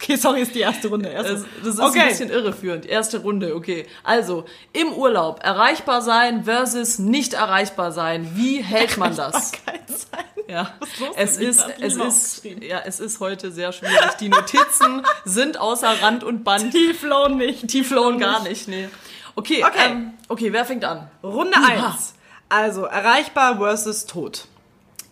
[0.00, 1.10] Okay, sorry, ist die erste Runde.
[1.10, 1.32] Erste.
[1.34, 2.00] Das, das ist okay.
[2.00, 2.86] ein bisschen irreführend.
[2.86, 3.86] Erste Runde, okay.
[4.02, 8.30] Also, im Urlaub erreichbar sein versus nicht erreichbar sein.
[8.34, 9.52] Wie hält man das?
[9.52, 10.24] Erreichbarkeit sein.
[10.48, 10.72] Ja,
[11.14, 14.14] es ist, es ist, ja, es ist heute sehr schwierig.
[14.18, 16.72] Die Notizen sind außer Rand und Band.
[16.72, 17.70] Die flown nicht.
[17.70, 18.88] Die flown gar nicht, nee.
[19.34, 19.90] Okay, Okay.
[19.90, 21.10] Ähm, okay, wer fängt an?
[21.22, 21.88] Runde Ja.
[21.90, 22.14] 1.
[22.48, 24.46] Also erreichbar versus tot.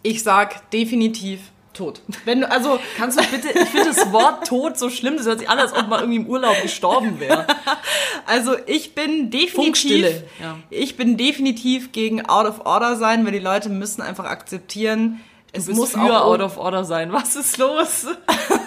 [0.03, 1.41] Ich sag definitiv
[1.77, 2.01] tot.
[2.25, 5.41] Wenn du, also Kannst du bitte, ich finde das Wort Tod so schlimm, das hört
[5.41, 7.47] sich an, als ob man irgendwie im Urlaub gestorben wäre.
[8.29, 10.59] Also ich bin definitiv, Funkstille, ja.
[10.69, 15.21] ich bin definitiv gegen Out of Order sein, weil die Leute müssen einfach akzeptieren,
[15.53, 17.13] es Du bist muss für auch Out of Order sein.
[17.13, 18.07] Was ist los?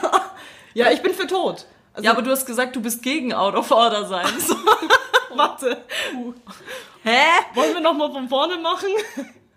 [0.74, 1.66] ja, ich bin für tot.
[1.94, 4.26] Also, Ja, aber du hast gesagt, du bist gegen Out of Order sein.
[5.40, 5.78] warte,
[7.04, 7.22] Hä?
[7.56, 8.90] wollen wir noch mal von vorne machen?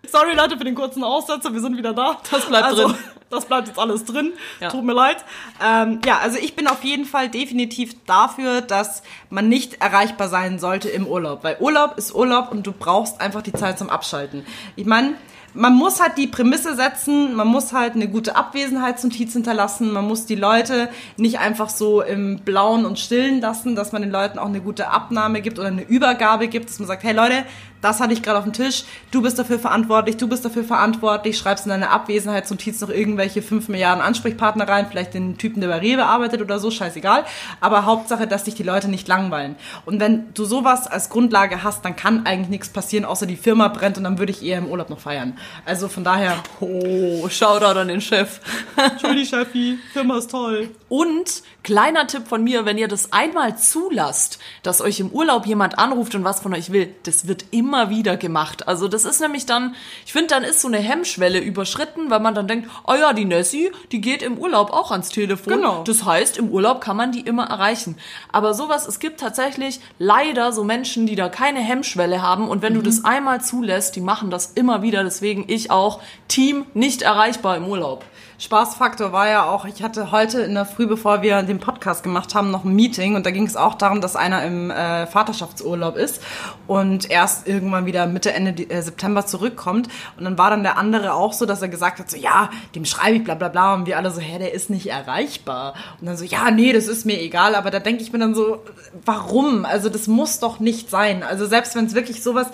[0.09, 2.17] Sorry Leute für den kurzen Aussetzer, wir sind wieder da.
[2.29, 2.97] Das bleibt also, drin.
[3.29, 4.33] Das bleibt jetzt alles drin.
[4.59, 4.69] Ja.
[4.69, 5.25] Tut mir leid.
[5.63, 10.59] Ähm, ja, also ich bin auf jeden Fall definitiv dafür, dass man nicht erreichbar sein
[10.59, 11.43] sollte im Urlaub.
[11.43, 14.45] Weil Urlaub ist Urlaub und du brauchst einfach die Zeit zum Abschalten.
[14.75, 15.15] Ich meine,
[15.53, 20.25] man muss halt die Prämisse setzen, man muss halt eine gute Abwesenheitsnotiz hinterlassen, man muss
[20.25, 24.47] die Leute nicht einfach so im Blauen und Stillen lassen, dass man den Leuten auch
[24.47, 27.45] eine gute Abnahme gibt oder eine Übergabe gibt, dass man sagt, hey Leute,
[27.83, 31.37] das hatte ich gerade auf dem Tisch, du bist dafür verantwortlich, du bist dafür verantwortlich,
[31.37, 35.79] schreibst in deine Abwesenheitsnotiz noch irgendwelche 5 Milliarden Ansprechpartner rein, vielleicht den Typen, der bei
[35.79, 37.25] Rewe arbeitet oder so, scheißegal,
[37.59, 39.55] aber Hauptsache, dass dich die Leute nicht langweilen.
[39.85, 43.67] Und wenn du sowas als Grundlage hast, dann kann eigentlich nichts passieren, außer die Firma
[43.67, 45.37] brennt und dann würde ich eher im Urlaub noch feiern.
[45.65, 48.39] Also von daher, Oh, Shoutout an den Chef.
[48.77, 50.69] Entschuldigung, Chefi, Firma ist toll.
[50.87, 55.79] Und kleiner Tipp von mir, wenn ihr das einmal zulasst, dass euch im Urlaub jemand
[55.79, 58.67] anruft und was von euch will, das wird immer wieder gemacht.
[58.67, 62.35] Also das ist nämlich dann, ich finde, dann ist so eine Hemmschwelle überschritten, weil man
[62.35, 65.53] dann denkt, oh ja, die Nessie, die geht im Urlaub auch ans Telefon.
[65.53, 65.83] Genau.
[65.83, 67.97] Das heißt, im Urlaub kann man die immer erreichen.
[68.31, 72.73] Aber sowas, es gibt tatsächlich leider so Menschen, die da keine Hemmschwelle haben und wenn
[72.73, 75.03] du das einmal zulässt, die machen das immer wieder.
[75.03, 78.05] Deswegen ich auch Team nicht erreichbar im Urlaub.
[78.39, 82.33] Spaßfaktor war ja auch, ich hatte heute in der Früh, bevor wir den Podcast gemacht
[82.33, 85.95] haben, noch ein Meeting und da ging es auch darum, dass einer im äh, Vaterschaftsurlaub
[85.95, 86.21] ist
[86.67, 89.87] und erst irgendwann wieder Mitte, Ende äh, September zurückkommt.
[90.17, 92.85] Und dann war dann der andere auch so, dass er gesagt hat, so ja, dem
[92.85, 95.75] schreibe ich bla bla bla und wir alle so, hä, der ist nicht erreichbar.
[95.99, 98.33] Und dann so, ja, nee, das ist mir egal, aber da denke ich mir dann
[98.33, 98.63] so,
[99.05, 99.65] warum?
[99.65, 101.23] Also das muss doch nicht sein.
[101.23, 102.47] Also selbst wenn es wirklich sowas,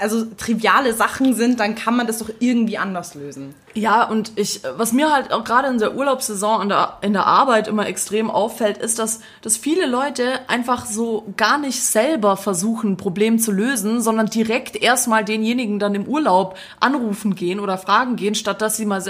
[0.00, 3.54] also triviale Sachen sind, dann kann man das doch irgendwie anders lösen.
[3.74, 7.26] Ja, und ich, was mir halt auch gerade in der Urlaubssaison in der, in der
[7.26, 12.92] Arbeit immer extrem auffällt, ist, dass, dass viele Leute einfach so gar nicht selber versuchen,
[12.92, 18.16] ein Problem zu lösen, sondern direkt erstmal denjenigen dann im Urlaub anrufen gehen oder fragen
[18.16, 19.02] gehen, statt dass sie mal,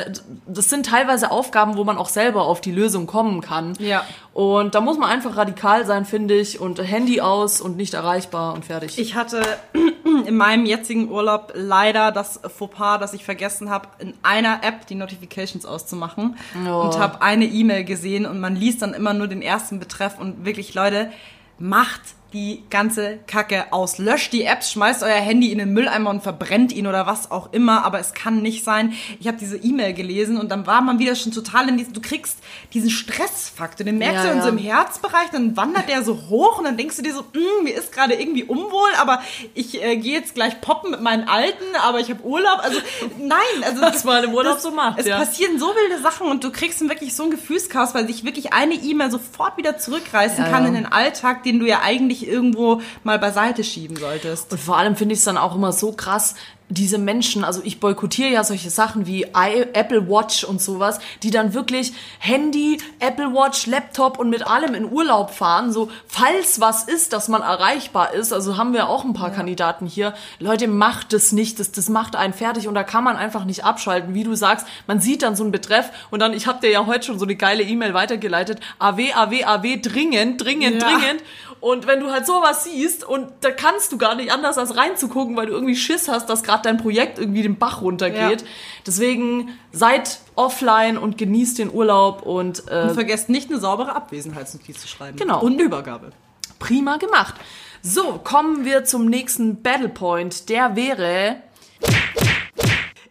[0.47, 3.75] das sind teilweise Aufgaben, wo man auch selber auf die Lösung kommen kann.
[3.79, 4.05] Ja.
[4.33, 8.55] Und da muss man einfach radikal sein, finde ich, und Handy aus und nicht erreichbar
[8.55, 8.99] und fertig.
[8.99, 9.43] Ich hatte
[10.27, 14.95] in meinem jetzigen Urlaub leider das Fauxpas, dass ich vergessen habe, in einer App die
[14.95, 16.83] Notifications auszumachen Oh.
[16.83, 20.45] und habe eine E-Mail gesehen und man liest dann immer nur den ersten Betreff und
[20.45, 21.11] wirklich, Leute,
[21.59, 22.01] macht
[22.33, 23.99] die ganze Kacke aus.
[23.99, 27.53] Löscht die Apps, schmeißt euer Handy in den Mülleimer und verbrennt ihn oder was auch
[27.53, 28.93] immer, aber es kann nicht sein.
[29.19, 32.01] Ich habe diese E-Mail gelesen und dann war man wieder schon total in diesem, du
[32.01, 32.39] kriegst
[32.73, 34.43] diesen Stressfaktor, den merkst Ja, du in ja.
[34.45, 37.65] so im Herzbereich, dann wandert der so hoch und dann denkst du dir so, "Mm,
[37.65, 39.23] mir ist gerade irgendwie unwohl, aber
[39.55, 42.61] ich äh, gehe jetzt gleich poppen mit meinen Alten, aber ich habe Urlaub.
[42.63, 42.79] Also
[43.19, 45.19] nein, also Was man im Urlaub so macht, Es ja.
[45.19, 48.53] passieren so wilde Sachen und du kriegst dann wirklich so ein Gefühlschaos, weil sich wirklich
[48.53, 53.19] eine E-Mail sofort wieder zurückreißen kann in den Alltag, den du ja eigentlich irgendwo mal
[53.19, 54.53] beiseite schieben solltest.
[54.53, 56.35] Und vor allem finde ich es dann auch immer so krass,
[56.71, 61.31] diese Menschen, also ich boykottiere ja solche Sachen wie I, Apple Watch und sowas, die
[61.31, 66.85] dann wirklich Handy, Apple Watch, Laptop und mit allem in Urlaub fahren, so falls was
[66.85, 71.13] ist, dass man erreichbar ist, also haben wir auch ein paar Kandidaten hier, Leute, macht
[71.13, 74.25] es nicht, das, das macht einen fertig und da kann man einfach nicht abschalten, wie
[74.25, 77.07] du sagst, man sieht dann so einen Betreff und dann, ich habe dir ja heute
[77.07, 80.89] schon so eine geile E-Mail weitergeleitet, AW, AW, AW, dringend, dringend, Ja.
[80.89, 81.23] dringend.
[81.61, 85.37] Und wenn du halt sowas siehst und da kannst du gar nicht anders als reinzugucken,
[85.37, 88.43] weil du irgendwie Schiss hast, dass gerade dein Projekt irgendwie den Bach runtergeht.
[88.43, 88.47] Ja.
[88.87, 94.81] Deswegen seid offline und genießt den Urlaub und, äh, Und vergesst nicht, eine saubere Abwesenheitsnotiz
[94.81, 95.17] zu schreiben.
[95.19, 95.41] Genau.
[95.41, 96.11] Und eine Übergabe.
[96.59, 97.35] prima gemacht.
[97.83, 100.49] So, kommen wir zum nächsten Battle Point.
[100.51, 101.43] Der wäre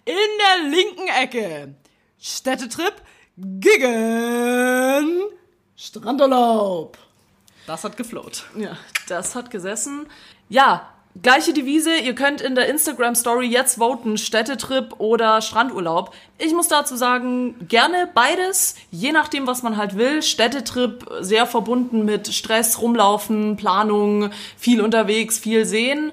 [0.05, 1.73] In der linken Ecke.
[2.19, 2.93] Städtetrip
[3.37, 5.21] gegen
[5.75, 6.97] Strandurlaub.
[7.67, 8.45] Das hat geflowt.
[8.55, 10.07] Ja, das hat gesessen.
[10.49, 10.89] Ja,
[11.21, 11.97] gleiche Devise.
[11.97, 16.13] Ihr könnt in der Instagram Story jetzt voten, Städtetrip oder Strandurlaub.
[16.37, 20.21] Ich muss dazu sagen, gerne beides, je nachdem, was man halt will.
[20.21, 26.11] Städtetrip sehr verbunden mit Stress, rumlaufen, Planung, viel unterwegs, viel sehen.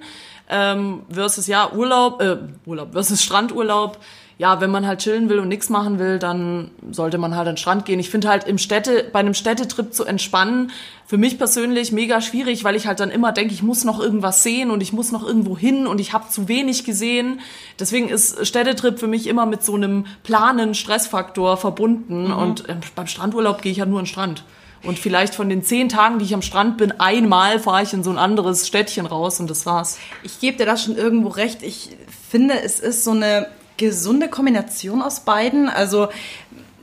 [0.49, 3.99] Ähm, versus ja Urlaub, äh, Urlaub versus Strandurlaub.
[4.39, 7.55] Ja, wenn man halt chillen will und nichts machen will, dann sollte man halt an
[7.55, 7.99] den Strand gehen.
[7.99, 10.73] Ich finde halt im Städte, bei einem Städtetrip zu entspannen,
[11.07, 14.43] für mich persönlich mega schwierig, weil ich halt dann immer denke, ich muss noch irgendwas
[14.43, 17.41] sehen und ich muss noch irgendwo hin und ich habe zu wenig gesehen.
[17.79, 23.07] Deswegen ist Städtetrip für mich immer mit so einem planen Stressfaktor verbunden und ähm, beim
[23.07, 24.45] Strandurlaub gehe ich halt nur an den Strand.
[24.83, 28.05] Und vielleicht von den zehn Tagen, die ich am Strand bin, einmal fahre ich in
[28.05, 29.99] so ein anderes Städtchen raus und das war's.
[30.23, 31.63] Ich gebe dir da schon irgendwo recht.
[31.63, 31.97] Ich
[32.29, 35.69] finde, es ist so eine gesunde Kombination aus beiden.
[35.69, 36.09] Also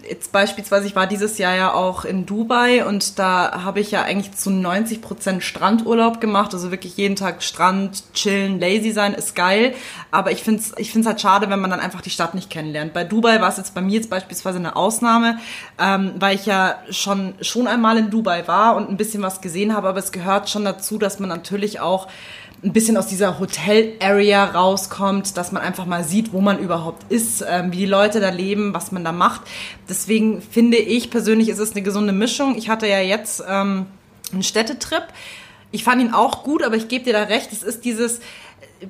[0.07, 4.03] jetzt beispielsweise, ich war dieses Jahr ja auch in Dubai und da habe ich ja
[4.03, 6.53] eigentlich zu 90 Prozent Strandurlaub gemacht.
[6.53, 9.73] Also wirklich jeden Tag Strand, chillen, lazy sein ist geil.
[10.11, 12.49] Aber ich finde es ich find's halt schade, wenn man dann einfach die Stadt nicht
[12.49, 12.93] kennenlernt.
[12.93, 15.39] Bei Dubai war es jetzt bei mir jetzt beispielsweise eine Ausnahme,
[15.79, 19.75] ähm, weil ich ja schon, schon einmal in Dubai war und ein bisschen was gesehen
[19.75, 19.87] habe.
[19.87, 22.07] Aber es gehört schon dazu, dass man natürlich auch
[22.63, 27.43] ein bisschen aus dieser Hotel-Area rauskommt, dass man einfach mal sieht, wo man überhaupt ist,
[27.47, 29.41] ähm, wie die Leute da leben, was man da macht.
[29.89, 32.55] Deswegen finde ich persönlich, ist es eine gesunde Mischung.
[32.57, 33.87] Ich hatte ja jetzt ähm,
[34.31, 35.03] einen Städtetrip.
[35.71, 38.21] Ich fand ihn auch gut, aber ich gebe dir da recht, es ist dieses,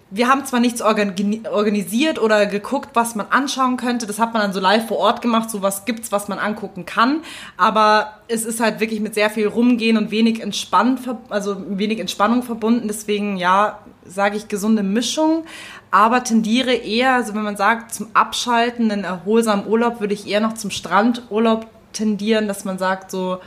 [0.10, 1.14] wir haben zwar nichts organ-
[1.52, 4.06] organisiert oder geguckt, was man anschauen könnte.
[4.08, 5.50] Das hat man dann so live vor Ort gemacht.
[5.50, 7.22] So was gibt's, was man angucken kann.
[7.58, 12.44] Aber es ist halt wirklich mit sehr viel Rumgehen und wenig entspannt, also wenig Entspannung
[12.44, 12.88] verbunden.
[12.88, 15.46] Deswegen, ja, sage ich gesunde Mischung.
[15.92, 20.42] Aber tendiere eher, also wenn man sagt, zum Abschalten, einen erholsamen Urlaub, würde ich eher
[20.42, 23.40] noch zum Strandurlaub tendieren, dass man sagt so,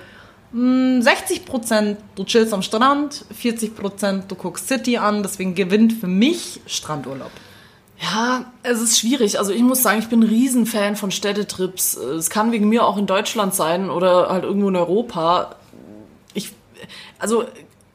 [0.57, 6.07] 60 Prozent du chillst am Strand, 40 Prozent du guckst City an, deswegen gewinnt für
[6.07, 7.31] mich Strandurlaub.
[8.01, 9.39] Ja, es ist schwierig.
[9.39, 11.97] Also ich muss sagen, ich bin ein Riesenfan von Städtetrips.
[11.97, 15.57] Es kann wegen mir auch in Deutschland sein oder halt irgendwo in Europa.
[16.33, 16.53] Ich,
[17.19, 17.45] also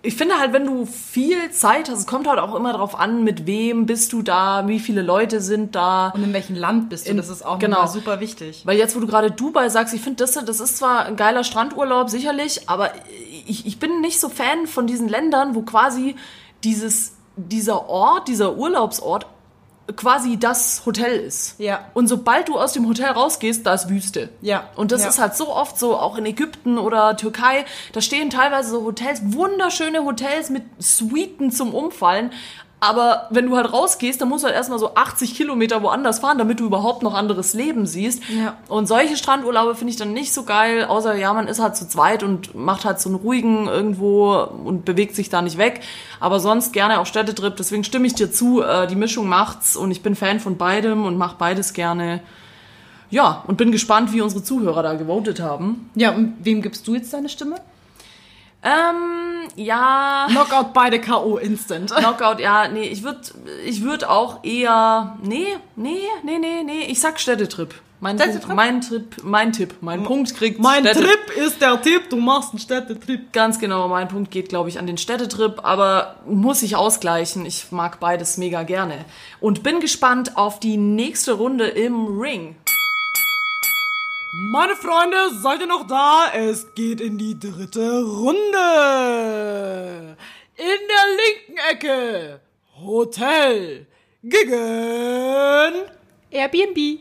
[0.04, 3.24] ich finde halt, wenn du viel Zeit hast, es kommt halt auch immer darauf an,
[3.24, 6.10] mit wem bist du da, wie viele Leute sind da.
[6.10, 7.12] Und in welchem Land bist du?
[7.12, 7.86] In- das ist auch genau.
[7.86, 8.64] super wichtig.
[8.66, 11.44] Weil jetzt, wo du gerade Dubai sagst, ich finde, das, das ist zwar ein geiler
[11.44, 12.92] Strandurlaub, sicherlich, aber
[13.48, 16.16] ich, ich bin nicht so Fan von diesen Ländern, wo quasi
[16.64, 19.28] dieses, dieser Ort, dieser Urlaubsort
[19.96, 21.56] quasi das Hotel ist.
[21.60, 21.86] Ja.
[21.94, 24.30] Und sobald du aus dem Hotel rausgehst, da ist Wüste.
[24.42, 24.70] Ja.
[24.76, 25.10] Und das Ja.
[25.10, 29.22] ist halt so oft so, auch in Ägypten oder Türkei, da stehen teilweise so Hotels,
[29.24, 32.32] wunderschöne Hotels mit Suiten zum Umfallen.
[32.84, 36.40] Aber wenn du halt rausgehst, dann musst du halt erstmal so 80 Kilometer woanders fahren,
[36.40, 38.24] damit du überhaupt noch anderes Leben siehst.
[38.28, 38.58] Ja.
[38.70, 41.88] Und solche Strandurlaube finde ich dann nicht so geil, außer ja, man ist halt zu
[41.88, 45.82] zweit und macht halt so einen ruhigen irgendwo und bewegt sich da nicht weg.
[46.20, 49.92] Aber sonst gerne auch Städtetrip, deswegen stimme ich dir zu, äh, die Mischung macht's und
[49.92, 52.22] ich bin Fan von beidem und mach beides gerne.
[53.12, 55.92] Ja, und bin gespannt, wie unsere Zuhörer da gewotet haben.
[55.94, 57.58] Ja, und wem gibst du jetzt deine Stimme?
[58.64, 60.28] Ähm, ja.
[60.30, 61.38] Knockout beide K.O.
[61.38, 61.92] instant.
[61.96, 63.22] Knockout, ja, nee, ich würde
[63.66, 65.18] ich würd auch eher.
[65.24, 66.86] Nee, nee, nee, nee, nee.
[66.88, 67.74] Ich sag Städtetrip.
[68.04, 68.42] Mein, Städtetrip?
[68.42, 72.16] Punkt, mein Trip, mein Tipp, mein Punkt kriegt Mein Städte- Trip ist der Tipp, du
[72.18, 73.32] machst einen Städtetrip.
[73.32, 77.46] Ganz genau, mein Punkt geht, glaube ich, an den Städtetrip, aber muss ich ausgleichen.
[77.46, 79.06] Ich mag beides mega gerne.
[79.40, 82.56] Und bin gespannt auf die nächste Runde im Ring.
[84.34, 86.32] Meine Freunde, seid ihr noch da?
[86.34, 88.38] Es geht in die dritte Runde.
[90.56, 92.40] In der linken Ecke
[92.80, 93.88] Hotel
[94.24, 95.74] gegen
[96.30, 97.00] Airbnb.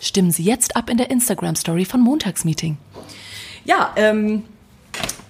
[0.00, 2.78] Stimmen Sie jetzt ab in der Instagram-Story von Montagsmeeting.
[3.66, 4.44] Ja, ähm,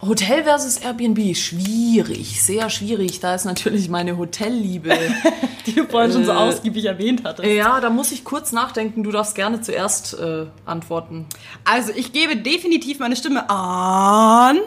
[0.07, 3.21] Hotel versus Airbnb, schwierig, sehr schwierig.
[3.21, 4.97] Da ist natürlich meine Hotelliebe.
[5.67, 7.49] Die du vorhin schon so Äh, ausgiebig erwähnt hattest.
[7.49, 9.03] ja, da muss ich kurz nachdenken.
[9.03, 11.27] Du darfst gerne zuerst äh, antworten.
[11.64, 14.59] Also ich gebe definitiv meine Stimme an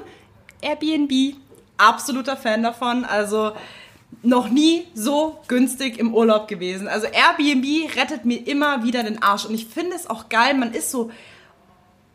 [0.61, 1.35] Airbnb.
[1.77, 3.05] Absoluter Fan davon.
[3.05, 3.51] Also
[4.23, 6.87] noch nie so günstig im Urlaub gewesen.
[6.87, 9.45] Also Airbnb rettet mir immer wieder den Arsch.
[9.45, 11.11] Und ich finde es auch geil, man ist so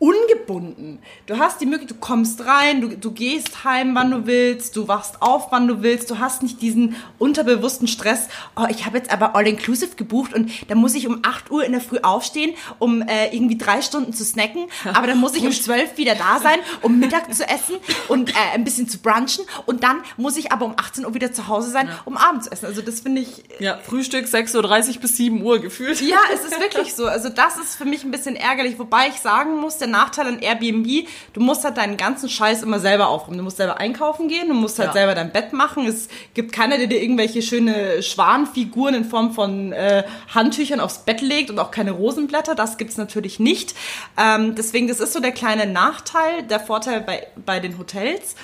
[0.02, 0.98] ungebunden.
[1.26, 4.88] Du hast die Möglichkeit, du kommst rein, du, du gehst heim, wann du willst, du
[4.88, 9.12] wachst auf, wann du willst, du hast nicht diesen unterbewussten Stress, oh, ich habe jetzt
[9.12, 13.02] aber All-Inclusive gebucht und da muss ich um 8 Uhr in der Früh aufstehen, um
[13.02, 16.58] äh, irgendwie drei Stunden zu snacken, aber dann muss ich um 12 wieder da sein,
[16.80, 17.76] um Mittag zu essen
[18.08, 21.32] und äh, ein bisschen zu brunchen und dann muss ich aber um 18 Uhr wieder
[21.32, 22.66] zu Hause sein, um Abend zu essen.
[22.66, 26.00] Also das finde ich Ja, Frühstück 6.30 Uhr bis 7 Uhr gefühlt.
[26.00, 27.06] ja, es ist wirklich so.
[27.06, 30.40] Also das ist für mich ein bisschen ärgerlich, wobei ich sagen muss, der Nachteil an
[30.40, 33.38] Airbnb, du musst halt deinen ganzen Scheiß immer selber aufräumen.
[33.38, 34.92] Du musst selber einkaufen gehen, du musst halt Ja.
[34.94, 35.86] selber dein Bett machen.
[35.86, 40.02] Es gibt keiner, der dir irgendwelche schöne Schwanfiguren in Form von äh,
[40.34, 42.56] Handtüchern aufs Bett legt und auch keine Rosenblätter.
[42.56, 43.74] Das gibt's natürlich nicht.
[44.18, 48.34] Ähm, deswegen, das ist so der kleine Nachteil, der Vorteil bei, bei den Hotels.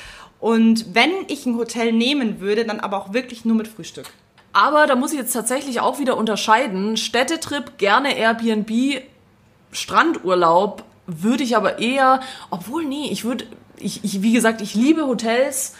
[0.40, 4.06] Und wenn ich ein Hotel nehmen würde, dann aber auch wirklich nur mit Frühstück.
[4.52, 6.96] Aber da muss ich jetzt tatsächlich auch wieder unterscheiden.
[6.96, 9.02] Städtetrip, gerne Airbnb,
[9.72, 15.06] Strandurlaub würde ich aber eher, obwohl nee, ich würde, ich, ich, wie gesagt, ich liebe
[15.06, 15.74] Hotels,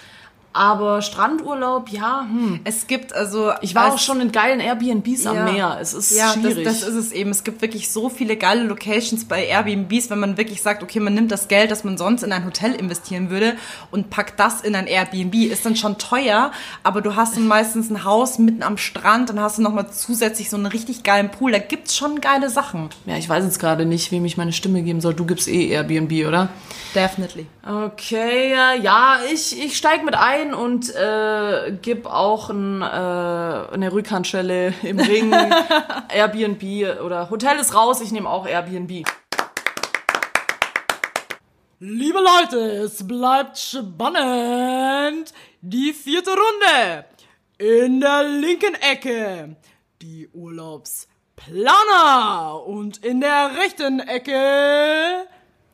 [0.59, 2.61] aber Strandurlaub, ja, hm.
[2.65, 3.53] Es gibt also...
[3.61, 5.45] Ich war als- auch schon in geilen Airbnbs am Ja.
[5.45, 5.79] Meer.
[5.81, 6.65] Es ist Ja, schwierig.
[6.65, 7.31] Das, das ist es eben.
[7.31, 11.15] Es gibt wirklich so viele geile Locations bei Airbnbs, wenn man wirklich sagt, okay, man
[11.15, 13.55] nimmt das Geld, das man sonst in ein Hotel investieren würde
[13.93, 15.35] und packt das in ein Airbnb.
[15.35, 16.51] Ist dann schon teuer,
[16.83, 20.51] aber du hast dann meistens ein Haus mitten am Strand, dann hast du nochmal zusätzlich
[20.51, 21.53] so einen richtig geilen Pool.
[21.53, 22.89] Da gibt's schon geile Sachen.
[23.07, 25.15] ja, ich weiß jetzt gerade nicht, wem ich meine Stimme geben soll.
[25.15, 26.49] Du gibst eh Airbnb, oder?
[26.95, 27.47] Definitely.
[27.67, 33.93] Okay, ja, ja ich, ich steig mit ein und äh, gib auch ein, äh, eine
[33.93, 35.33] Rückhandschelle im Ring.
[36.09, 39.05] Airbnb oder Hotel ist raus, ich nehme auch Airbnb.
[41.81, 45.33] Liebe Leute, es bleibt spannend.
[45.61, 47.05] Die vierte Runde.
[47.59, 49.57] In der linken Ecke
[50.03, 55.27] die Urlaubsplaner und in der rechten Ecke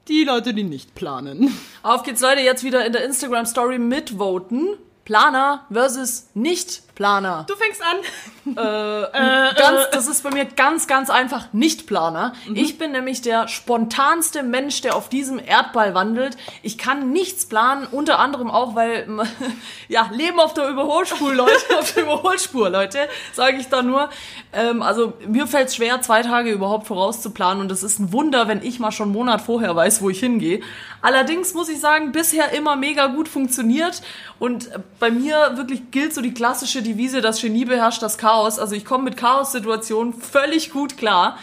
[0.09, 1.57] die Leute, die nicht planen.
[1.83, 4.77] Auf geht's Leute, jetzt wieder in der Instagram Story mitvoten.
[5.05, 6.29] Planer versus
[6.95, 7.45] Nicht-Planer.
[7.49, 7.97] Du fängst an.
[9.57, 12.35] ganz, das ist bei mir ganz, ganz einfach Nicht-Planer.
[12.47, 12.57] Mhm.
[12.57, 16.37] Ich bin nämlich der spontanste Mensch, der auf diesem Erdball wandelt.
[16.63, 19.07] Ich kann nichts planen, unter anderem auch, weil,
[19.89, 24.09] ja, Leben auf der Überholspur, Leute, auf der Überholspur, Leute, sage ich da nur.
[24.53, 28.47] Ähm, also mir fällt es schwer, zwei Tage überhaupt vorauszuplanen und es ist ein Wunder,
[28.47, 30.61] wenn ich mal schon einen Monat vorher weiß, wo ich hingehe.
[31.03, 34.01] Allerdings muss ich sagen, bisher immer mega gut funktioniert
[34.39, 38.59] und bei mir wirklich gilt so die klassische Devise, das Genie beherrscht das Chaos.
[38.59, 41.39] Also ich komme mit Chaos-Situationen völlig gut klar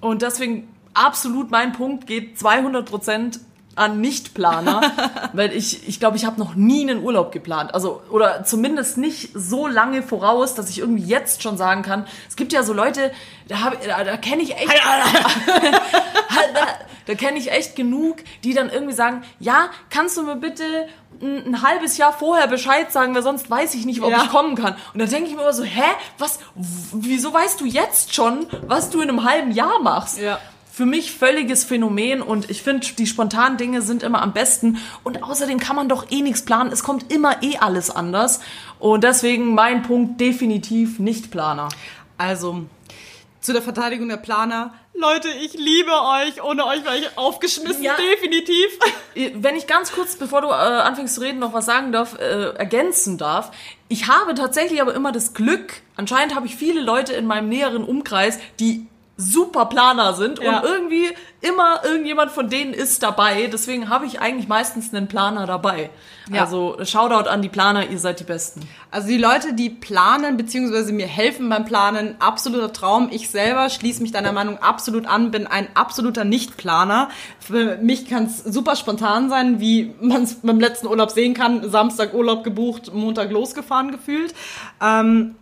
[0.00, 3.40] und deswegen absolut mein Punkt geht 200 Prozent
[3.78, 4.80] an Nichtplaner,
[5.32, 7.72] weil ich ich glaube, ich habe noch nie einen Urlaub geplant.
[7.74, 12.06] Also oder zumindest nicht so lange voraus, dass ich irgendwie jetzt schon sagen kann.
[12.28, 13.12] Es gibt ja so Leute,
[13.46, 14.68] da hab, da, da kenne ich echt
[16.54, 16.66] da,
[17.08, 20.62] da kenne ich echt genug, die dann irgendwie sagen, ja, kannst du mir bitte
[21.22, 24.22] ein, ein halbes Jahr vorher Bescheid sagen, weil sonst weiß ich nicht, ob Ja.
[24.24, 24.76] ich kommen kann.
[24.92, 25.82] Und dann denke ich mir immer so, hä,
[26.18, 30.18] was, wieso weißt du jetzt schon, was du in einem halben Jahr machst?
[30.18, 30.38] Ja.
[30.70, 34.76] Für mich völliges Phänomen und ich finde, die spontanen Dinge sind immer am besten.
[35.02, 36.70] Und außerdem kann man doch eh nichts planen.
[36.70, 38.40] Es kommt immer eh alles anders.
[38.78, 41.68] Und deswegen mein Punkt definitiv nicht Planer.
[42.18, 42.66] Also,
[43.40, 44.74] zu der Verteidigung der Planer.
[45.00, 46.42] Leute, ich liebe euch.
[46.42, 47.94] Ohne euch wäre ich aufgeschmissen, Ja.
[47.96, 48.66] definitiv.
[49.34, 52.50] Wenn ich ganz kurz, bevor du äh, anfängst zu reden, noch was sagen darf, äh,
[52.56, 53.50] ergänzen darf.
[53.88, 57.84] Ich habe tatsächlich aber immer das Glück, anscheinend habe ich viele Leute in meinem näheren
[57.84, 58.86] Umkreis, die
[59.20, 60.60] super Planer sind Ja.
[60.60, 61.08] und irgendwie
[61.40, 63.48] immer irgendjemand von denen ist dabei.
[63.52, 65.90] Deswegen habe ich eigentlich meistens einen Planer dabei.
[66.32, 66.42] Ja.
[66.42, 68.60] Also Shoutout an die Planer, ihr seid die Besten.
[68.92, 70.92] Also die Leute, die planen bzw.
[70.92, 73.08] mir helfen beim Planen, absoluter Traum.
[73.10, 77.08] Ich selber schließe mich deiner Meinung absolut an, bin ein absoluter Nichtplaner.
[77.40, 81.68] Für mich kann es super spontan sein, wie man es beim letzten Urlaub sehen kann.
[81.68, 84.32] Samstag Urlaub gebucht, Montag losgefahren gefühlt.
[84.80, 85.34] Ähm,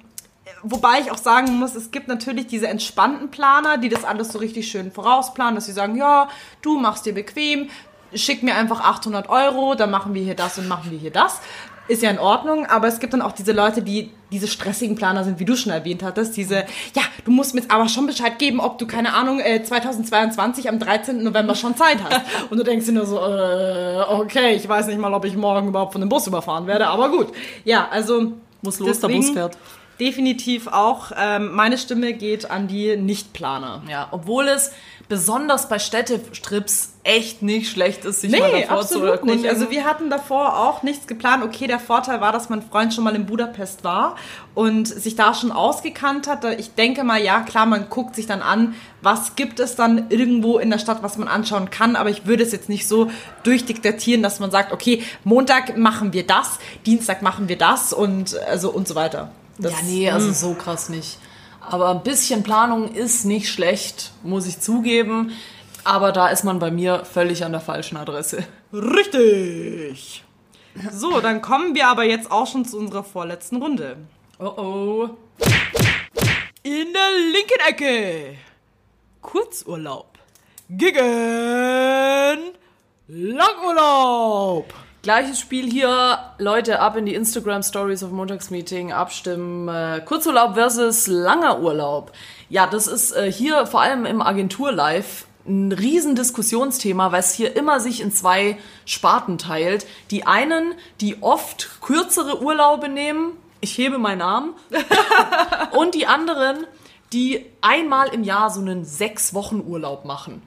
[0.68, 4.40] Wobei ich auch sagen muss, es gibt natürlich diese entspannten Planer, die das alles so
[4.40, 6.28] richtig schön vorausplanen, dass sie sagen, ja,
[6.60, 7.68] du machst dir bequem,
[8.12, 11.40] schick mir einfach 800 Euro, dann machen wir hier das und machen wir hier das.
[11.86, 15.22] Ist ja in Ordnung, aber es gibt dann auch diese Leute, die diese stressigen Planer
[15.22, 16.64] sind, wie du schon erwähnt hattest, diese,
[16.96, 20.68] ja, du musst mir jetzt aber schon Bescheid geben, ob du, keine Ahnung, äh, 2022
[20.68, 21.22] am 13.
[21.22, 22.22] November schon Zeit hast.
[22.50, 25.68] Und du denkst dir nur so, äh, okay, ich weiß nicht mal, ob ich morgen
[25.68, 27.28] überhaupt von dem Bus überfahren werde, aber gut.
[27.64, 28.32] Ja, also...
[28.62, 29.56] Muss los, der Bus fährt.
[29.98, 31.12] Definitiv auch.
[31.16, 33.82] Ähm, meine Stimme geht an die Nichtplaner.
[33.88, 34.72] Ja, obwohl es
[35.08, 39.46] besonders bei Städtestrips echt nicht schlecht ist, sich mal Nee, davor zu absolut nicht.
[39.46, 41.44] Also wir hatten davor auch nichts geplant.
[41.44, 44.16] Okay, der Vorteil war, dass mein Freund schon mal in Budapest war
[44.54, 46.44] und sich da schon ausgekannt hat.
[46.58, 50.58] Ich denke mal, ja, klar, man guckt sich dann an, was gibt es dann irgendwo
[50.58, 51.94] in der Stadt, was man anschauen kann.
[51.94, 53.08] Aber ich würde es jetzt nicht so
[53.44, 58.70] durchdiktieren, dass man sagt, okay, Montag machen wir das, Dienstag machen wir das und also
[58.70, 59.30] und so weiter.
[59.58, 61.18] Das, ja, nee, also so krass nicht.
[61.60, 65.32] Aber ein bisschen Planung ist nicht schlecht, muss ich zugeben.
[65.84, 68.44] Aber da ist man bei mir völlig an der falschen Adresse.
[68.72, 70.24] Richtig.
[70.92, 73.96] So, dann kommen wir aber jetzt auch schon zu unserer vorletzten Runde.
[74.38, 75.10] Oh oh.
[76.62, 78.36] In der linken Ecke.
[79.22, 80.18] Kurzurlaub.
[80.68, 82.52] Gegen
[83.08, 84.74] Langurlaub.
[85.06, 89.68] Gleiches Spiel hier, Leute, ab in die Instagram Stories auf Montagsmeeting, abstimmen.
[89.68, 92.10] Äh, Kurzurlaub versus langer Urlaub.
[92.48, 97.54] Ja, das ist äh, hier vor allem im Agentur-Live ein riesen Diskussionsthema, weil es hier
[97.54, 99.86] immer sich in zwei Sparten teilt.
[100.10, 104.54] Die einen, die oft kürzere Urlaube nehmen, ich hebe meinen Arm,
[105.70, 106.66] und die anderen,
[107.12, 110.42] die einmal im Jahr so einen sechs Wochen Urlaub machen.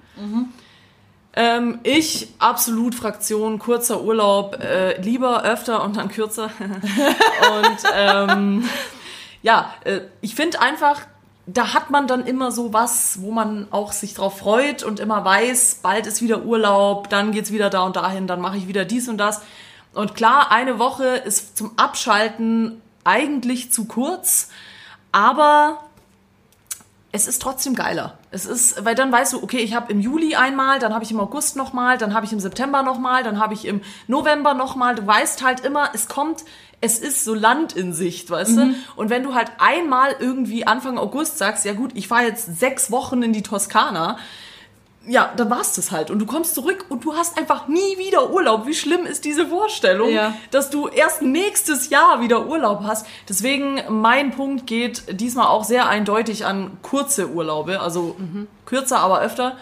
[1.41, 6.51] Ähm, ich, absolut Fraktion, kurzer Urlaub, äh, lieber öfter und dann kürzer.
[6.59, 8.69] und ähm,
[9.41, 10.99] ja, äh, ich finde einfach,
[11.45, 15.23] da hat man dann immer so was, wo man auch sich drauf freut und immer
[15.23, 18.83] weiß, bald ist wieder Urlaub, dann geht's wieder da und dahin, dann mache ich wieder
[18.83, 19.41] dies und das.
[19.93, 24.49] Und klar, eine Woche ist zum Abschalten eigentlich zu kurz,
[25.13, 25.85] aber
[27.11, 28.17] es ist trotzdem geiler.
[28.29, 31.11] Es ist, weil dann weißt du, okay, ich habe im Juli einmal, dann habe ich
[31.11, 34.93] im August nochmal, dann habe ich im September nochmal, dann habe ich im November nochmal.
[34.95, 36.43] Du weißt halt immer, es kommt,
[36.81, 38.75] es ist so Land in Sicht, weißt du?
[38.95, 42.91] Und wenn du halt einmal irgendwie Anfang August sagst, ja gut, ich fahre jetzt sechs
[42.91, 44.17] Wochen in die Toskana,
[45.09, 46.11] ja, dann war's das halt.
[46.11, 48.67] Und du kommst zurück und du hast einfach nie wieder Urlaub.
[48.67, 50.33] Wie schlimm ist diese Vorstellung, Ja.
[50.51, 53.07] dass du erst nächstes Jahr wieder Urlaub hast.
[53.27, 57.79] Deswegen, mein Punkt geht diesmal auch sehr eindeutig an kurze Urlaube.
[57.79, 58.15] Also
[58.65, 59.57] kürzer, aber öfter.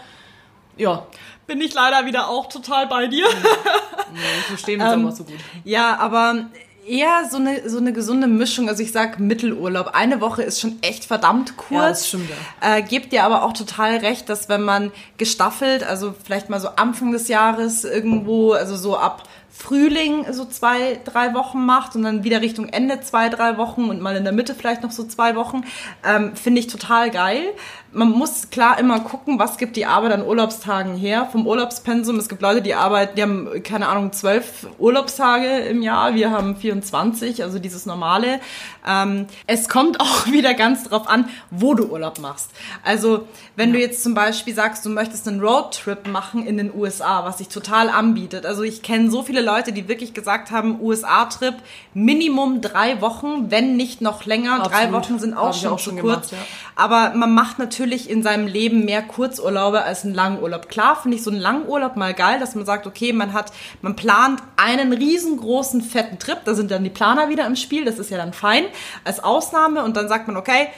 [0.76, 1.06] Ja,
[1.46, 3.24] Bin ich leider wieder auch total bei dir.
[3.24, 5.38] wir verstehen uns Ähm, aber so gut.
[5.64, 6.44] Ja, aber
[6.88, 8.68] eher so eine, so eine gesunde Mischung.
[8.68, 9.90] Also ich sag Mittelurlaub.
[9.94, 11.70] Eine Woche ist schon echt verdammt kurz.
[11.70, 12.30] Ja, das stimmt,
[12.60, 16.68] Äh, gebt dir aber auch total recht, dass wenn man gestaffelt, also vielleicht mal so
[16.68, 22.22] Anfang des Jahres irgendwo, also so ab Frühling so zwei, drei Wochen macht und dann
[22.22, 25.34] wieder Richtung Ende zwei, drei Wochen und mal in der Mitte vielleicht noch so zwei
[25.34, 25.64] Wochen,
[26.06, 27.42] ähm, finde ich total geil.
[27.90, 32.16] Man muss klar immer gucken, was gibt die Arbeit an Urlaubstagen her vom Urlaubspensum.
[32.18, 36.14] Es gibt Leute, die arbeiten, die haben, keine Ahnung, zwölf Urlaubstage im Jahr.
[36.14, 38.40] Wir haben 24, also dieses normale.
[38.86, 42.50] Ähm, es kommt auch wieder ganz drauf an, wo du Urlaub machst.
[42.84, 43.26] Also,
[43.56, 47.38] wenn du jetzt zum Beispiel sagst, du möchtest einen Roadtrip machen in den USA, was
[47.38, 48.44] sich total anbietet.
[48.44, 51.54] Also, ich kenne so viele Leute, die wirklich gesagt haben, USA-Trip,
[51.94, 54.58] Minimum drei Wochen, wenn nicht noch länger.
[54.58, 54.92] Drei Absolut.
[54.92, 56.28] Wochen sind auch Hab ich schon auch zu schon kurz.
[56.28, 56.38] gemacht, ja.
[56.76, 60.68] Aber man macht natürlich in seinem Leben mehr Kurzurlaube als einen langen Urlaub.
[60.68, 63.52] Klar finde ich so einen langen Urlaub mal geil, dass man sagt, okay, man hat,
[63.82, 66.38] man plant einen riesengroßen fetten Trip.
[66.44, 67.84] Da sind dann die Planer wieder im Spiel.
[67.84, 68.64] Das ist ja dann fein
[69.04, 69.84] als Ausnahme.
[69.84, 70.68] Und dann sagt man, okay,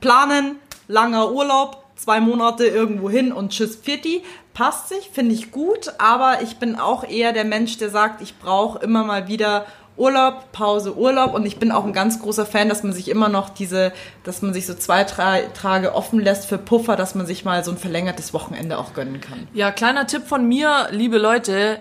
[0.00, 0.56] planen,
[0.88, 4.22] langer Urlaub, zwei Monate irgendwo hin und tschüss, Pfitti.
[4.54, 8.38] Passt sich, finde ich gut, aber ich bin auch eher der Mensch, der sagt, ich
[8.38, 9.64] brauche immer mal wieder
[9.96, 13.28] Urlaub, Pause, Urlaub und ich bin auch ein ganz großer Fan, dass man sich immer
[13.28, 13.92] noch diese,
[14.24, 17.62] dass man sich so zwei, drei Tage offen lässt für Puffer, dass man sich mal
[17.64, 19.46] so ein verlängertes Wochenende auch gönnen kann.
[19.52, 21.80] Ja, kleiner Tipp von mir, liebe Leute,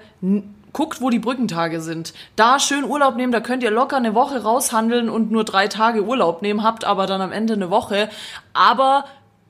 [0.74, 2.14] guckt, wo die Brückentage sind.
[2.36, 6.04] Da schön Urlaub nehmen, da könnt ihr locker eine Woche raushandeln und nur drei Tage
[6.04, 8.10] Urlaub nehmen, habt aber dann am Ende eine Woche.
[8.54, 9.06] Aber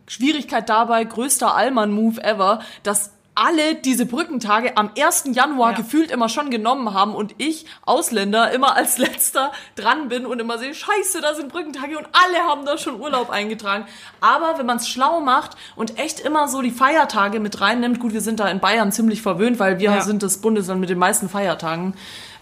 [0.08, 5.26] Schwierigkeit dabei, größter Allmann-Move ever, dass alle diese Brückentage am 1.
[5.34, 5.78] Januar Ja.
[5.78, 10.58] gefühlt immer schon genommen haben und ich, Ausländer, immer als letzter dran bin und immer
[10.58, 13.86] sehe, scheiße, da sind Brückentage und alle haben da schon Urlaub eingetragen.
[14.20, 18.14] Aber wenn man es schlau macht und echt immer so die Feiertage mit reinnimmt, gut,
[18.14, 20.02] wir sind da in Bayern ziemlich verwöhnt, weil wir Ja.
[20.02, 21.94] sind das Bundesland mit den meisten Feiertagen.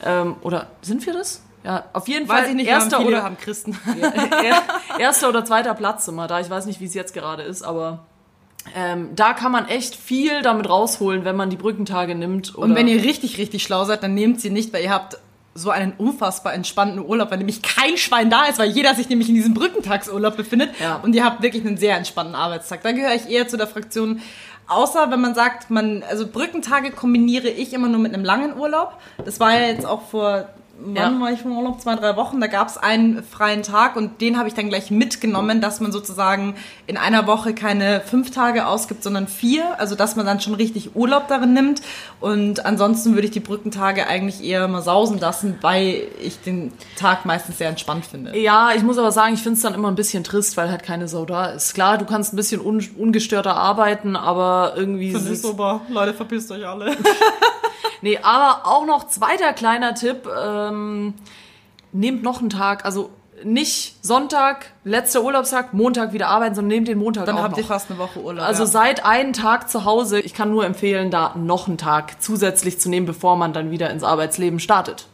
[0.03, 1.41] Ähm, oder sind wir das?
[1.63, 3.77] Ja, auf jeden Fall Weiß ich nicht, erster oder haben Christen.
[4.43, 4.63] er-
[4.99, 6.39] erster oder zweiter Platz immer da.
[6.39, 8.05] Ich weiß nicht, wie es jetzt gerade ist, aber
[8.75, 12.55] ähm, da kann man echt viel damit rausholen, wenn man die Brückentage nimmt.
[12.55, 15.17] Und wenn ihr richtig, richtig schlau seid, dann nehmt sie nicht, weil ihr habt
[15.57, 19.27] so einen unfassbar entspannten Urlaub, weil nämlich kein Schwein da ist, weil jeder sich nämlich
[19.29, 20.69] in diesem Brückentagsurlaub befindet.
[20.79, 20.97] Ja.
[20.97, 22.83] Und ihr habt wirklich einen sehr entspannten Arbeitstag.
[22.83, 24.21] Da gehöre ich eher zu der Fraktion,
[24.67, 28.93] außer wenn man sagt, man, also Brückentage kombiniere ich immer nur mit einem langen Urlaub.
[29.25, 30.47] Das war ja jetzt auch vor,
[30.79, 31.19] wann Ja.
[31.19, 31.81] war ich vom Urlaub?
[31.81, 32.39] Zwei, drei Wochen.
[32.39, 35.91] Da gab es einen freien Tag und den habe ich dann gleich mitgenommen, dass man
[35.91, 36.55] sozusagen
[36.85, 39.79] in einer Woche keine fünf Tage ausgibt, sondern vier.
[39.79, 41.81] Also dass man dann schon richtig Urlaub darin nimmt.
[42.19, 47.25] Und ansonsten würde ich die Brückentage eigentlich eher mal sausen lassen, weil ich den Tag
[47.25, 48.37] meistens sehr entspannt finde.
[48.37, 50.83] ja, ich muss aber sagen, ich finde es dann immer ein bisschen trist, weil halt
[50.83, 51.73] keine Sau da ist.
[51.73, 55.11] Klar, du kannst ein bisschen un ungestörter arbeiten, aber irgendwie...
[55.13, 55.81] Das ist sitzt- super.
[55.89, 56.95] Leute, verpisst euch alle.
[58.01, 61.13] Nee, aber auch noch zweiter kleiner Tipp, ähm,
[61.91, 63.09] nehmt noch einen Tag, also
[63.43, 67.59] nicht Sonntag, letzter Urlaubstag, Montag wieder arbeiten, sondern nehmt den Montag Dann auch habt noch.
[67.59, 68.45] ihr fast eine Woche Urlaub.
[68.45, 68.67] Also ja.
[68.67, 70.19] seid einen Tag zu Hause.
[70.19, 73.89] Ich kann nur empfehlen, da noch einen Tag zusätzlich zu nehmen, bevor man dann wieder
[73.91, 75.07] ins Arbeitsleben startet.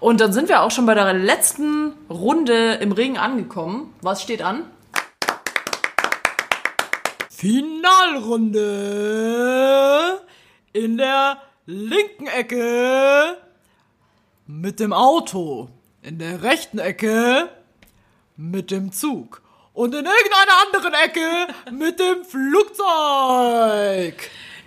[0.00, 3.94] Und dann sind wir auch schon bei der letzten Runde im Ring angekommen.
[4.02, 4.64] Was steht an?
[7.30, 10.20] Finalrunde
[10.72, 13.36] in der linken Ecke
[14.46, 15.70] mit dem Auto,
[16.02, 17.48] in der rechten Ecke
[18.36, 19.40] mit dem Zug
[19.72, 24.14] und in irgendeiner anderen Ecke mit dem Flugzeug.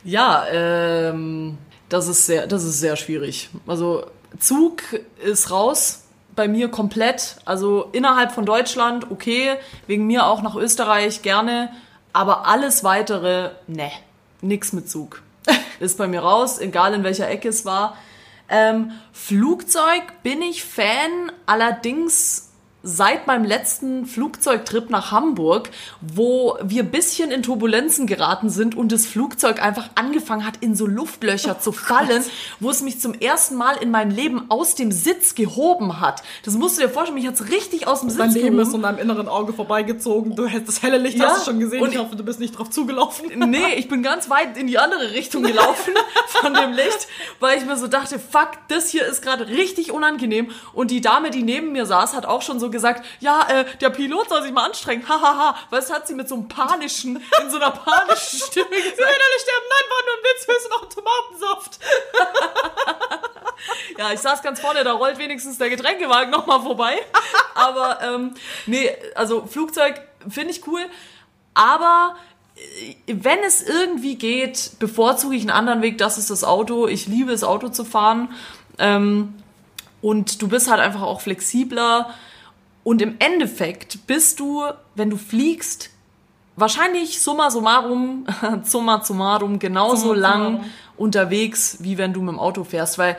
[0.03, 3.49] Ja, ähm, das ist sehr, das ist sehr schwierig.
[3.67, 4.07] Also
[4.39, 4.81] Zug
[5.23, 7.35] ist raus bei mir komplett.
[7.45, 11.69] Also innerhalb von Deutschland okay, wegen mir auch nach Österreich gerne,
[12.11, 13.91] aber alles weitere, ne,
[14.41, 15.21] nix mit Zug.
[15.79, 17.97] Ist bei mir raus, egal in welcher Ecke es war.
[18.49, 22.46] Ähm, Flugzeug bin ich Fan, allerdings
[22.83, 25.69] seit meinem letzten Flugzeugtrip nach Hamburg,
[26.01, 30.85] wo wir bisschen in Turbulenzen geraten sind und das Flugzeug einfach angefangen hat, in so
[30.85, 32.23] Luftlöcher zu fallen,
[32.59, 36.23] wo es mich zum ersten Mal in meinem Leben aus dem Sitz gehoben hat.
[36.45, 38.85] Das musst du dir vorstellen, mich hat's richtig aus dem Sitz Dein Leben ist gehoben.
[38.85, 40.35] an deinem inneren Auge vorbeigezogen.
[40.35, 41.81] Du hättest das helle Licht Ja, hast du schon gesehen.
[41.81, 43.25] und ich hoffe, du bist nicht drauf zugelaufen.
[43.47, 45.93] Nee, ich bin ganz weit in die andere Richtung gelaufen
[46.27, 47.07] von dem Licht,
[47.39, 50.51] weil ich mir so dachte, fuck, das hier ist gerade richtig unangenehm.
[50.73, 53.89] Und die Dame, die neben mir saß, hat auch schon so gesagt, ja, äh, der
[53.89, 55.55] Pilot soll sich mal anstrengen, hahaha.
[55.69, 58.99] Du, hat sie mit so einem panischen, in so einer panischen Stimme Wir gesagt.
[58.99, 59.65] werden alle sterben.
[59.69, 60.47] Nein, war nur ein Witz.
[60.47, 61.79] Wir sind auch Tomatensaft.
[63.97, 66.97] Ja, ich saß ganz vorne, da rollt wenigstens der Getränkewagen nochmal vorbei.
[67.55, 69.99] Aber, ähm, nee, also Flugzeug
[70.29, 70.81] finde ich cool.
[71.53, 72.15] Aber
[72.55, 75.97] äh, wenn es irgendwie geht, bevorzuge ich einen anderen Weg.
[75.97, 76.87] Das ist das Auto.
[76.87, 78.29] Ich liebe es, Auto zu fahren.
[78.77, 79.33] Ähm,
[80.01, 82.13] und du bist halt einfach auch flexibler.
[82.87, 84.63] Und im Endeffekt bist du,
[84.95, 85.89] wenn du fliegst,
[86.55, 88.25] wahrscheinlich summa summarum,
[88.63, 90.71] summa summarum genauso Summa lang summarum.
[90.95, 93.17] unterwegs, wie wenn du mit dem Auto fährst, weil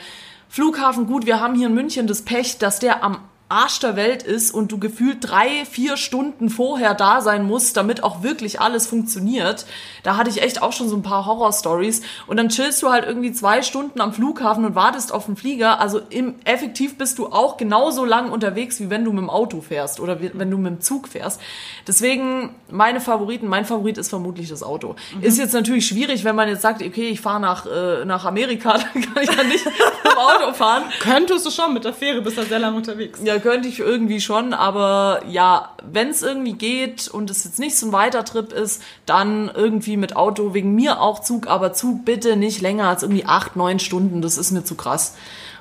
[0.48, 3.18] Flughafen, gut, wir haben hier in München das Pech, dass der am
[3.50, 8.02] Arsch der Welt ist und du gefühlt drei, vier Stunden vorher da sein musst, damit
[8.02, 9.64] auch wirklich alles funktioniert.
[10.02, 12.02] Da hatte ich echt auch schon so ein paar Horror-Stories.
[12.26, 15.80] Und dann chillst du halt irgendwie zwei Stunden am Flughafen und wartest auf den Flieger.
[15.80, 19.62] Also im, effektiv bist du auch genauso lang unterwegs, wie wenn du mit dem Auto
[19.62, 21.40] fährst oder wenn du mit dem Zug fährst.
[21.86, 24.94] Deswegen meine Favoriten, mein Favorit ist vermutlich das Auto.
[25.22, 28.72] Ist jetzt natürlich schwierig, wenn man jetzt sagt, okay, ich fahre nach, äh, nach Amerika,
[28.92, 30.82] dann kann ich dann nicht mit dem Auto fahren.
[31.00, 33.20] Könntest du schon mit der Fähre, bist da sehr lang unterwegs.
[33.24, 37.76] Ja, könnte ich irgendwie schon, aber ja, wenn es irgendwie geht und es jetzt nicht
[37.76, 42.04] so ein weiter Trip ist, dann irgendwie mit Auto, wegen mir auch Zug, aber Zug
[42.04, 45.16] bitte nicht länger als irgendwie acht, neun Stunden, das ist mir zu krass.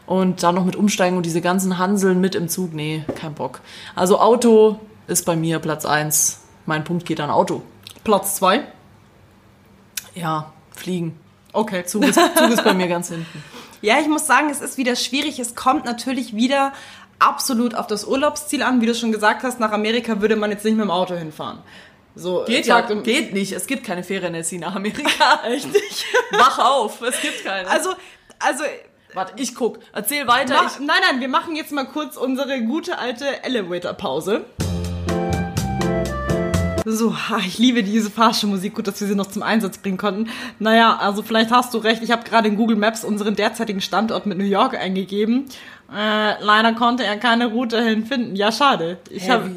[0.06, 3.60] Und dann noch mit Umsteigen und diese ganzen Hanseln mit im Zug, nee, kein Bock.
[3.96, 6.40] Also Auto ist bei mir Platz eins.
[6.66, 7.62] Mein Punkt geht an Auto.
[8.04, 8.64] Platz zwei.
[10.16, 11.20] Ja, fliegen.
[11.52, 11.86] Okay.
[11.86, 13.44] Zug ist, Zug ist bei mir ganz hinten.
[13.82, 15.38] Ja, ich muss sagen, es ist wieder schwierig.
[15.38, 16.74] Es kommt natürlich wieder
[17.20, 18.82] absolut auf das Urlaubsziel an.
[18.82, 21.60] Wie du schon gesagt hast, nach Amerika würde man jetzt nicht mit dem Auto hinfahren.
[22.16, 23.52] So, Geht ja, im- geht nicht.
[23.52, 25.42] Es gibt keine Fähre, Nessie, nach Amerika.
[25.46, 26.06] Echt nicht.
[26.32, 27.70] Wach auf, es gibt keine.
[27.70, 27.92] Also,
[28.40, 28.64] also,
[29.14, 29.80] Warte, ich guck.
[29.94, 30.56] Erzähl weiter.
[30.64, 34.46] mach, nein, nein, wir machen jetzt mal kurz unsere gute alte Elevator-Pause.
[36.90, 37.14] So,
[37.46, 38.76] ich liebe diese Fahrstuhlmusik.
[38.76, 40.30] Gut, dass wir sie noch zum Einsatz bringen konnten.
[40.58, 42.02] Naja, also vielleicht hast du recht.
[42.02, 45.48] Ich habe gerade in Google Maps unseren derzeitigen Standort mit New York eingegeben.
[45.94, 48.38] Äh, leider konnte er keine Route hin finden.
[48.38, 49.00] Ja, schade.
[49.10, 49.52] Ich habe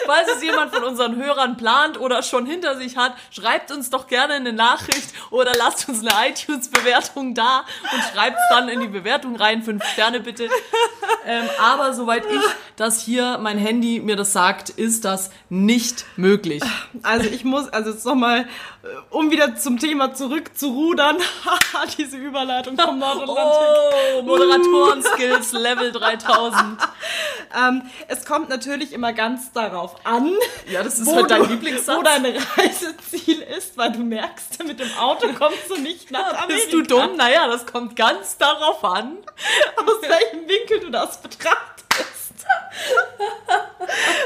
[0.05, 4.07] Falls es jemand von unseren Hörern plant oder schon hinter sich hat, schreibt uns doch
[4.07, 8.87] gerne eine Nachricht oder lasst uns eine iTunes-Bewertung da und schreibt es dann in die
[8.87, 9.61] Bewertung rein.
[9.61, 10.49] Fünf Sterne bitte.
[11.25, 12.41] Ähm, aber soweit ich
[12.75, 16.63] das hier, mein Handy mir das sagt, ist das nicht möglich.
[17.03, 18.47] Also ich muss, also jetzt nochmal,
[19.09, 21.17] um wieder zum Thema zurückzurudern,
[21.97, 23.35] diese Überleitung vom Nordatlantik.
[24.17, 26.79] Oh, Moderatoren-Skills Level 3000.
[27.55, 30.33] Ähm, es kommt natürlich immer ganz darauf an,
[30.67, 31.97] Ja, das ist wo, halt dein du, Lieblingssatz.
[31.97, 36.47] wo dein Reiseziel ist, weil du merkst, mit dem Auto kommst du nicht nach Amerika.
[36.47, 37.15] Bist du dumm?
[37.15, 39.19] Naja, das kommt ganz darauf an.
[39.77, 42.45] Aus welchem Winkel du das betrachtest.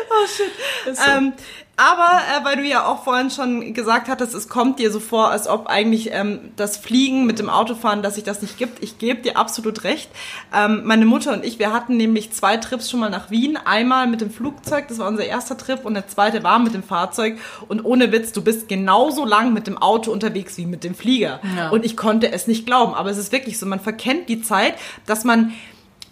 [0.10, 0.98] oh shit.
[1.08, 1.34] Ähm,
[1.80, 5.32] aber äh, weil du ja auch vorhin schon gesagt hattest, es kommt dir so vor,
[5.32, 8.84] als ob eigentlich ähm, das Fliegen mit dem Autofahren, dass sich das nicht gibt.
[8.84, 10.10] Ich gebe dir absolut recht.
[10.54, 13.58] Ähm, meine Mutter und ich, wir hatten nämlich zwei Trips schon mal nach Wien.
[13.64, 16.84] Einmal mit dem Flugzeug, das war unser erster Trip, und der zweite war mit dem
[16.84, 17.38] Fahrzeug.
[17.70, 21.40] Und ohne Witz, du bist genauso lang mit dem Auto unterwegs wie mit dem Flieger.
[21.56, 21.70] Ja.
[21.70, 22.94] Und ich konnte es nicht glauben.
[22.94, 24.74] Aber es ist wirklich so, man verkennt die Zeit,
[25.06, 25.54] dass man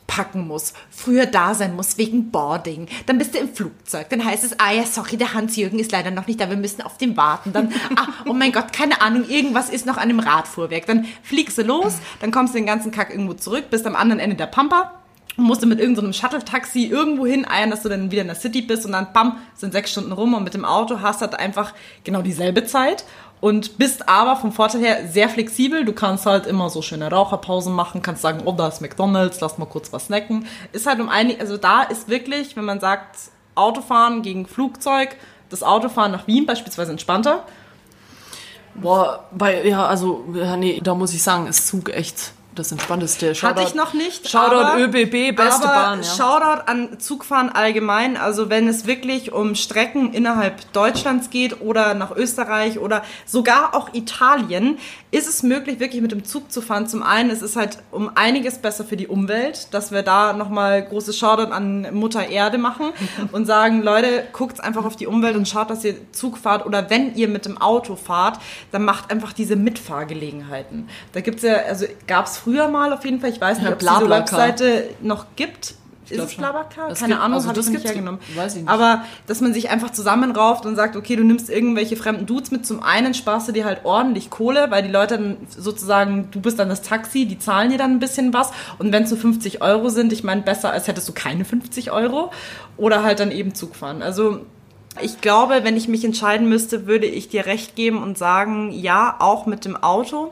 [0.08, 4.44] packen muss, früher da sein muss wegen Boarding, dann bist du im Flugzeug, dann heißt
[4.44, 7.16] es, ah ja, sorry, der Hans-Jürgen ist leider noch nicht da, wir müssen auf den
[7.18, 11.06] warten, dann, ah, oh mein Gott, keine Ahnung, irgendwas ist noch an dem Radfuhrwerk, dann
[11.22, 14.36] fliegst du los, dann kommst du den ganzen Kack irgendwo zurück, bist am anderen Ende
[14.36, 14.94] der Pampa,
[15.38, 18.36] und musst du mit irgendeinem Shuttle-Taxi irgendwo hin eiern, dass du dann wieder in der
[18.36, 21.28] City bist und dann, bam, sind sechs Stunden rum und mit dem Auto hast du
[21.28, 23.06] halt einfach genau dieselbe Zeit
[23.40, 25.86] und bist aber vom Vorteil her sehr flexibel.
[25.86, 29.58] Du kannst halt immer so schöne Raucherpausen machen, kannst sagen, oh, da ist McDonalds, lass
[29.58, 30.48] mal kurz was snacken.
[30.72, 33.18] Ist halt um einig, also da ist wirklich, wenn man sagt,
[33.56, 35.16] Autofahren gegen Flugzeug,
[35.50, 37.44] das Autofahren nach Wien beispielsweise entspannter.
[38.76, 43.34] Boah, bei, ja, also, ja, nee, da muss ich sagen, ist Zug echt das Entspannteste.
[43.34, 44.30] Hatte ich noch nicht.
[44.30, 46.04] Shoutout aber- ÖBB, beste aber Bahn, ja.
[46.04, 48.18] Shoutout an Zugfahren allgemein.
[48.18, 53.94] Also wenn es wirklich um Strecken innerhalb Deutschlands geht oder nach Österreich oder sogar auch
[53.94, 54.78] Italien,
[55.10, 56.88] ist es möglich, wirklich mit dem Zug zu fahren.
[56.88, 60.84] Zum einen, es ist halt um einiges besser für die Umwelt, dass wir da nochmal
[60.84, 62.92] großes Shoutout an Mutter Erde machen
[63.32, 66.90] und sagen, Leute, guckt einfach auf die Umwelt und schaut, dass ihr Zug fahrt oder
[66.90, 68.40] wenn ihr mit dem Auto fahrt,
[68.72, 70.90] dann macht einfach diese Mitfahrgelegenheiten.
[71.14, 73.82] Da gibt's ja, also gab's früher mal auf jeden Fall, ich weiß nicht, Ja, ob
[73.82, 74.10] es diese.
[74.10, 75.76] Webseite noch gibt.
[76.10, 76.36] Ist es.
[76.36, 76.94] Blablacar?
[76.94, 78.22] Keine gibt- Ahnung, also hab das ich nicht hergenommen.
[78.34, 78.70] weiß ich nicht.
[78.70, 82.66] Aber, dass man sich einfach zusammenrauft und sagt, okay, du nimmst irgendwelche fremden Dudes mit.
[82.66, 86.60] Zum einen sparst du dir halt ordentlich Kohle, weil die Leute dann sozusagen, du bist
[86.60, 88.52] dann das Taxi, die zahlen dir dann ein bisschen was.
[88.80, 91.92] Und wenn es so 50 Euro sind, ich meine, besser als hättest du keine 50
[91.92, 92.32] Euro.
[92.78, 94.02] Oder halt dann eben Zug fahren.
[94.02, 94.46] Also,
[95.02, 99.16] Ich glaube, wenn ich mich entscheiden müsste, würde ich dir recht geben und sagen, ja,
[99.20, 100.32] auch mit dem Auto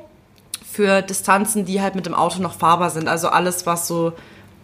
[0.76, 3.08] für Distanzen, die halt mit dem Auto noch fahrbar sind.
[3.08, 4.14] Also alles, was so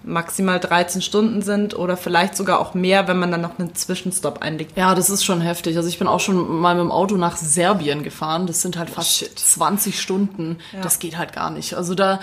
[0.04, 4.42] maximal 13 Stunden sind oder vielleicht sogar auch mehr, wenn man dann noch einen Zwischenstopp
[4.42, 4.76] einlegt.
[4.76, 5.78] Ja, das ist schon heftig.
[5.78, 8.48] Also ich bin auch schon mal mit dem Auto nach Serbien gefahren.
[8.48, 10.58] Das sind halt fast 20 Stunden.
[10.82, 11.76] Das geht halt gar nicht.
[11.76, 12.20] Also da,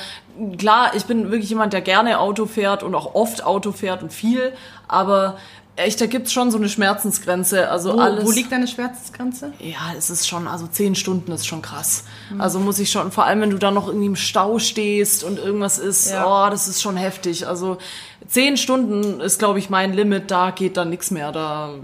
[0.58, 4.12] klar, ich bin wirklich jemand, der gerne Auto fährt und auch oft Auto fährt und
[4.12, 4.52] viel.
[4.88, 5.36] Aber
[5.78, 7.70] echt, da gibt's schon so eine Schmerzensgrenze.
[7.70, 8.24] Also Wo, alles.
[8.26, 9.52] wo liegt deine Schmerzensgrenze?
[9.60, 12.04] Ja, es ist schon, also zehn Stunden ist schon krass.
[12.38, 15.38] Also muss ich schon, vor allem wenn du dann noch irgendwie im Stau stehst und
[15.38, 16.46] irgendwas ist, Ja.
[16.46, 17.46] oh, das ist schon heftig.
[17.46, 17.78] Also
[18.26, 21.32] zehn Stunden ist, glaube ich, mein Limit, da geht dann nichts mehr.
[21.32, 21.74] Da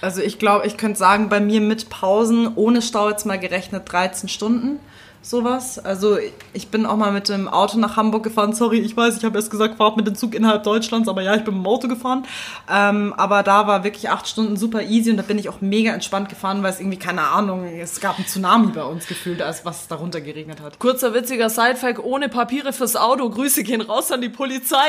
[0.00, 3.90] Also ich glaube, ich könnte sagen, bei mir mit Pausen, ohne Stau jetzt mal gerechnet
[3.90, 4.78] 13 Stunden.
[5.26, 5.80] Sowas.
[5.80, 6.18] Also
[6.52, 8.52] ich bin auch mal mit dem Auto nach Hamburg gefahren.
[8.52, 11.34] Sorry, ich weiß, ich habe erst gesagt, fahrt mit dem Zug innerhalb Deutschlands, aber ja,
[11.34, 12.24] ich bin mit dem Auto gefahren.
[12.70, 15.92] Ähm, aber da war wirklich acht Stunden super easy und da bin ich auch mega
[15.92, 19.64] entspannt gefahren, weil es irgendwie, keine Ahnung, es gab einen Tsunami bei uns gefühlt, als
[19.64, 20.78] was darunter geregnet hat.
[20.78, 23.28] Kurzer witziger Sidefact, ohne Papiere fürs Auto.
[23.28, 24.76] Grüße gehen raus an die Polizei.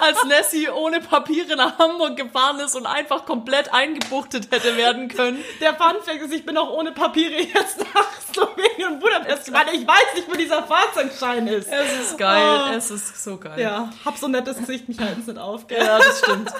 [0.00, 5.38] Als Nessie ohne Papiere nach Hamburg gefahren ist und einfach komplett eingebuchtet hätte werden können.
[5.60, 9.74] Der Fun Fact ist, ich bin auch ohne Papiere jetzt nach Slowenien und Budapest, weil
[9.74, 11.68] ich weiß nicht, wo dieser Fahrzeugschein ist.
[11.70, 12.74] Es ist geil, Oh.
[12.76, 13.58] es ist so geil.
[13.60, 15.78] Ja, hab so ein nettes Gesicht, mich halten nicht auf, gell?
[15.84, 16.50] Ja, das stimmt.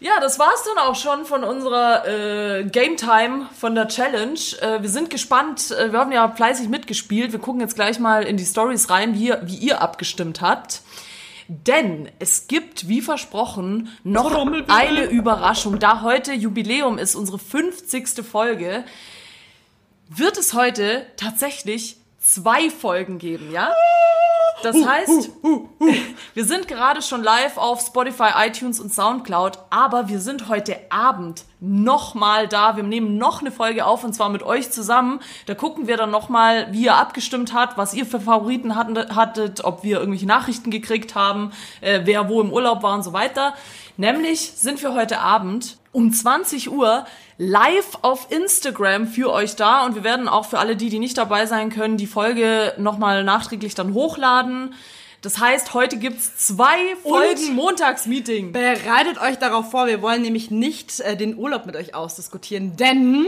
[0.00, 4.38] Ja, das war's dann auch schon von unserer äh, Game Time von der Challenge.
[4.60, 5.72] Äh, wir sind gespannt.
[5.72, 7.32] Äh, wir haben ja fleißig mitgespielt.
[7.32, 10.82] Wir gucken jetzt gleich mal in die Stories rein, wie, ihr- wie ihr abgestimmt habt.
[11.48, 14.32] Denn es gibt, wie versprochen, noch
[14.68, 15.78] eine Überraschung.
[15.80, 18.22] Da heute Jubiläum ist, unsere 50.
[18.22, 18.84] Folge,
[20.08, 23.72] wird es heute tatsächlich zwei Folgen geben, ja?
[24.62, 25.30] Das heißt,
[26.34, 31.44] wir sind gerade schon live auf Spotify, iTunes und Soundcloud, aber wir sind heute Abend
[31.60, 32.76] nochmal da.
[32.76, 35.20] Wir nehmen noch eine Folge auf und zwar mit euch zusammen.
[35.46, 39.84] Da gucken wir dann nochmal, wie ihr abgestimmt habt, was ihr für Favoriten hattet, ob
[39.84, 43.54] wir irgendwelche Nachrichten gekriegt haben, äh, wer wo im Urlaub war und so weiter.
[43.96, 47.06] Nämlich sind wir heute Abend um 20 Uhr
[47.38, 51.16] live auf Instagram für euch da und wir werden auch für alle die, die nicht
[51.16, 54.74] dabei sein können, die Folge nochmal nachträglich dann hochladen.
[55.22, 58.52] Das heißt, heute gibt's zwei Folgen Montagsmeeting.
[58.52, 63.26] Bereitet euch darauf vor, wir wollen nämlich nicht äh, den Urlaub mit euch ausdiskutieren, denn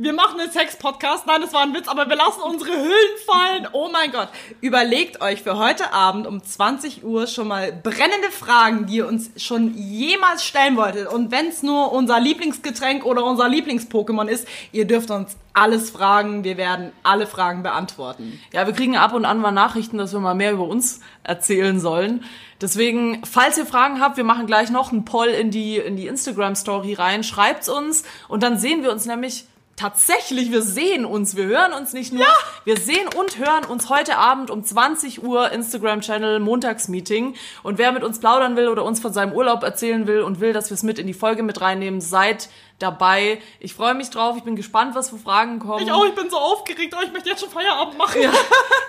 [0.00, 1.26] wir machen einen Sex-Podcast.
[1.26, 3.66] Nein, das war ein Witz, aber wir lassen unsere Hüllen fallen.
[3.72, 4.28] Oh mein Gott.
[4.60, 9.30] Überlegt euch für heute Abend um 20 Uhr schon mal brennende Fragen, die ihr uns
[9.36, 11.08] schon jemals stellen wolltet.
[11.08, 16.44] Und wenn es nur unser Lieblingsgetränk oder unser Lieblings-Pokémon ist, ihr dürft uns alles fragen.
[16.44, 18.40] Wir werden alle Fragen beantworten.
[18.52, 21.80] Ja, wir kriegen ab und an mal Nachrichten, dass wir mal mehr über uns erzählen
[21.80, 22.24] sollen.
[22.60, 26.06] Deswegen, falls ihr Fragen habt, wir machen gleich noch einen Poll in die, in die
[26.06, 27.24] Instagram-Story rein.
[27.24, 29.44] Schreibt's uns und dann sehen wir uns nämlich
[29.78, 32.26] tatsächlich, wir sehen uns, wir hören uns nicht nur,
[32.64, 37.34] wir sehen und hören uns heute Abend um 20 Uhr Instagram-Channel Montagsmeeting.
[37.62, 40.52] Und wer mit uns plaudern will oder uns von seinem Urlaub erzählen will und will,
[40.52, 42.48] dass wir es mit in die Folge mit reinnehmen, seid
[42.78, 43.40] dabei.
[43.60, 45.84] Ich freue mich drauf, ich bin gespannt, was für Fragen kommen.
[45.84, 46.94] Ich auch, ich bin so aufgeregt.
[46.96, 48.20] Oh, ich möchte jetzt schon Feierabend machen.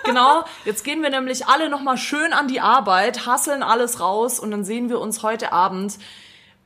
[0.02, 4.50] Genau, jetzt gehen wir nämlich alle nochmal schön an die Arbeit, hasseln alles raus und
[4.50, 5.98] dann sehen wir uns heute Abend.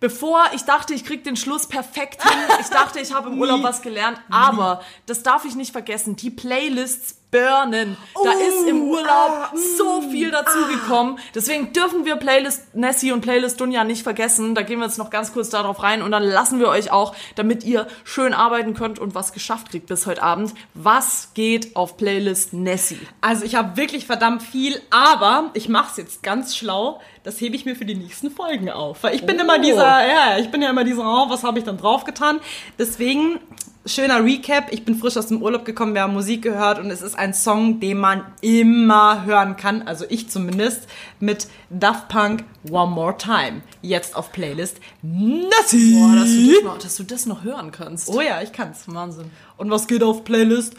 [0.05, 3.63] Bevor ich dachte, ich krieg den Schluss perfekt hin, ich dachte, ich habe im Urlaub
[3.63, 7.97] was gelernt, aber das darf ich nicht vergessen, die Playlists burnen.
[8.23, 11.19] Da ist im Urlaub so viel dazugekommen.
[11.35, 14.55] Deswegen dürfen wir Playlist Nessie und Playlist Dunja nicht vergessen.
[14.55, 17.15] Da gehen wir jetzt noch ganz kurz darauf rein und dann lassen wir euch auch,
[17.35, 20.55] damit ihr schön arbeiten könnt und was geschafft kriegt bis heute Abend.
[20.75, 23.01] Was geht auf Playlist Nessie?
[23.21, 27.01] Also ich habe wirklich verdammt viel, aber ich mache es jetzt ganz schlau.
[27.25, 29.03] Das hebe ich mir für die nächsten Folgen auf.
[29.03, 31.65] Weil ich bin immer dieser, ja, ich bin ja immer dieser, oh, was habe ich
[31.65, 32.39] dann draufgetan?
[32.79, 33.41] Deswegen,
[33.87, 34.73] schöner Recap.
[34.73, 37.35] Ich bin frisch aus dem Urlaub gekommen, wir haben Musik gehört und es ist ein
[37.35, 39.83] Song, den man immer hören kann.
[39.83, 40.89] Also ich zumindest
[41.21, 43.63] mit Daft Punk One More Time.
[43.83, 45.97] Jetzt auf Playlist Nassi.
[45.99, 48.09] Boah, dass du, das noch, dass du das noch hören kannst.
[48.09, 48.85] oh ja, ich kann's.
[48.87, 49.31] Wahnsinn.
[49.57, 50.75] Und was geht auf Playlist?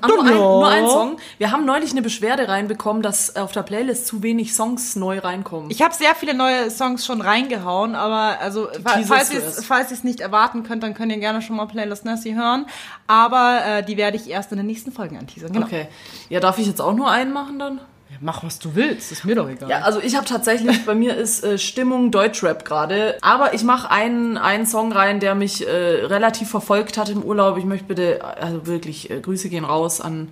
[0.00, 1.16] Ah, nur, ein, nur ein Song.
[1.38, 5.70] Wir haben neulich eine Beschwerde reinbekommen, dass auf der Playlist zu wenig Songs neu reinkommen.
[5.70, 10.04] Ich habe sehr viele neue Songs schon reingehauen, aber also falls ihr es falls ihr's
[10.04, 12.66] nicht erwarten könnt, dann könnt ihr gerne schon mal Playlist Nessie hören.
[13.06, 15.52] Aber äh, die werde ich erst in den nächsten Folgen anteasern.
[15.52, 15.66] Genau.
[15.66, 15.88] Okay.
[16.28, 17.80] Ja, darf ich jetzt auch nur einen machen dann?
[18.10, 19.68] Ja, mach was du willst, ist mir doch egal.
[19.68, 23.18] Ja, also ich habe tatsächlich, bei mir ist äh, Stimmung Deutschrap gerade.
[23.20, 27.58] Aber ich mache einen, einen Song rein, der mich äh, relativ verfolgt hat im Urlaub.
[27.58, 30.28] Ich möchte bitte, also wirklich, äh, Grüße gehen raus an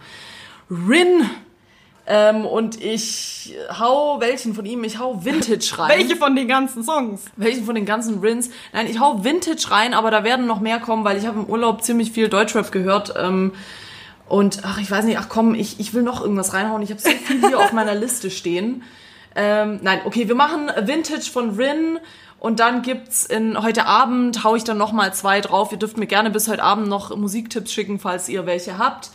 [0.70, 1.29] Rin.
[2.07, 4.85] Ähm, und ich hau welchen von ihm?
[4.85, 5.89] Ich hau Vintage rein.
[5.99, 7.25] Welche von den ganzen Songs?
[7.37, 8.51] Welchen von den ganzen Rins?
[8.75, 11.47] Nein, ich hau Vintage rein, aber da werden noch mehr kommen, weil ich habe im
[11.47, 13.14] Urlaub ziemlich viel Deutschrap gehört.
[13.16, 13.53] Ähm,
[14.29, 16.83] und ach, ich weiß nicht, ach komm, ich, ich will noch irgendwas reinhauen.
[16.83, 18.83] Ich habe so viel hier auf meiner Liste stehen.
[19.37, 21.99] Ähm, nein, okay, wir machen Vintage von Rin.
[22.39, 25.72] Und dann gibt's in heute Abend hau ich dann noch mal zwei drauf.
[25.72, 29.11] Ihr dürft mir gerne bis heute Abend noch Musiktipps schicken, falls ihr welche habt.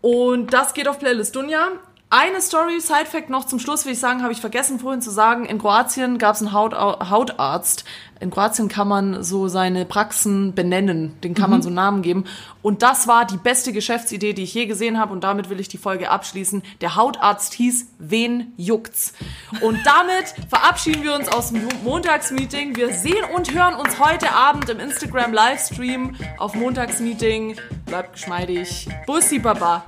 [0.00, 1.68] Und das geht auf Playlist Dunja.
[2.08, 5.44] Eine Story, Side-Fact noch zum Schluss, will ich sagen, habe ich vergessen vorhin zu sagen.
[5.44, 7.84] In Kroatien gab es einen Haut Hautarzt.
[8.20, 11.20] In Kroatien kann man so seine Praxen benennen.
[11.22, 12.24] Den kann man so Namen geben.
[12.62, 15.12] Und das war die beste Geschäftsidee, die ich je gesehen habe.
[15.12, 16.62] Und damit will ich die Folge abschließen.
[16.80, 19.12] Der Hautarzt hieß Wen juckt's?
[19.60, 22.76] Und damit verabschieden wir uns aus dem Montagsmeeting.
[22.76, 27.56] Wir sehen und hören uns heute Abend im Instagram Livestream auf Montagsmeeting.
[27.84, 28.88] Bleibt geschmeidig.
[29.06, 29.84] Bussi Baba.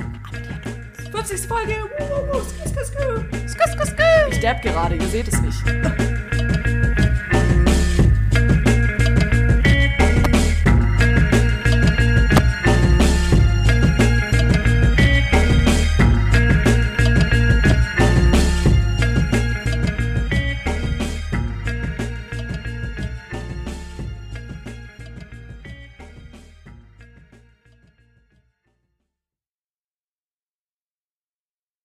[1.11, 1.47] 50.
[1.47, 1.75] Folge.
[4.31, 5.59] Ich dab gerade, ihr seht es nicht.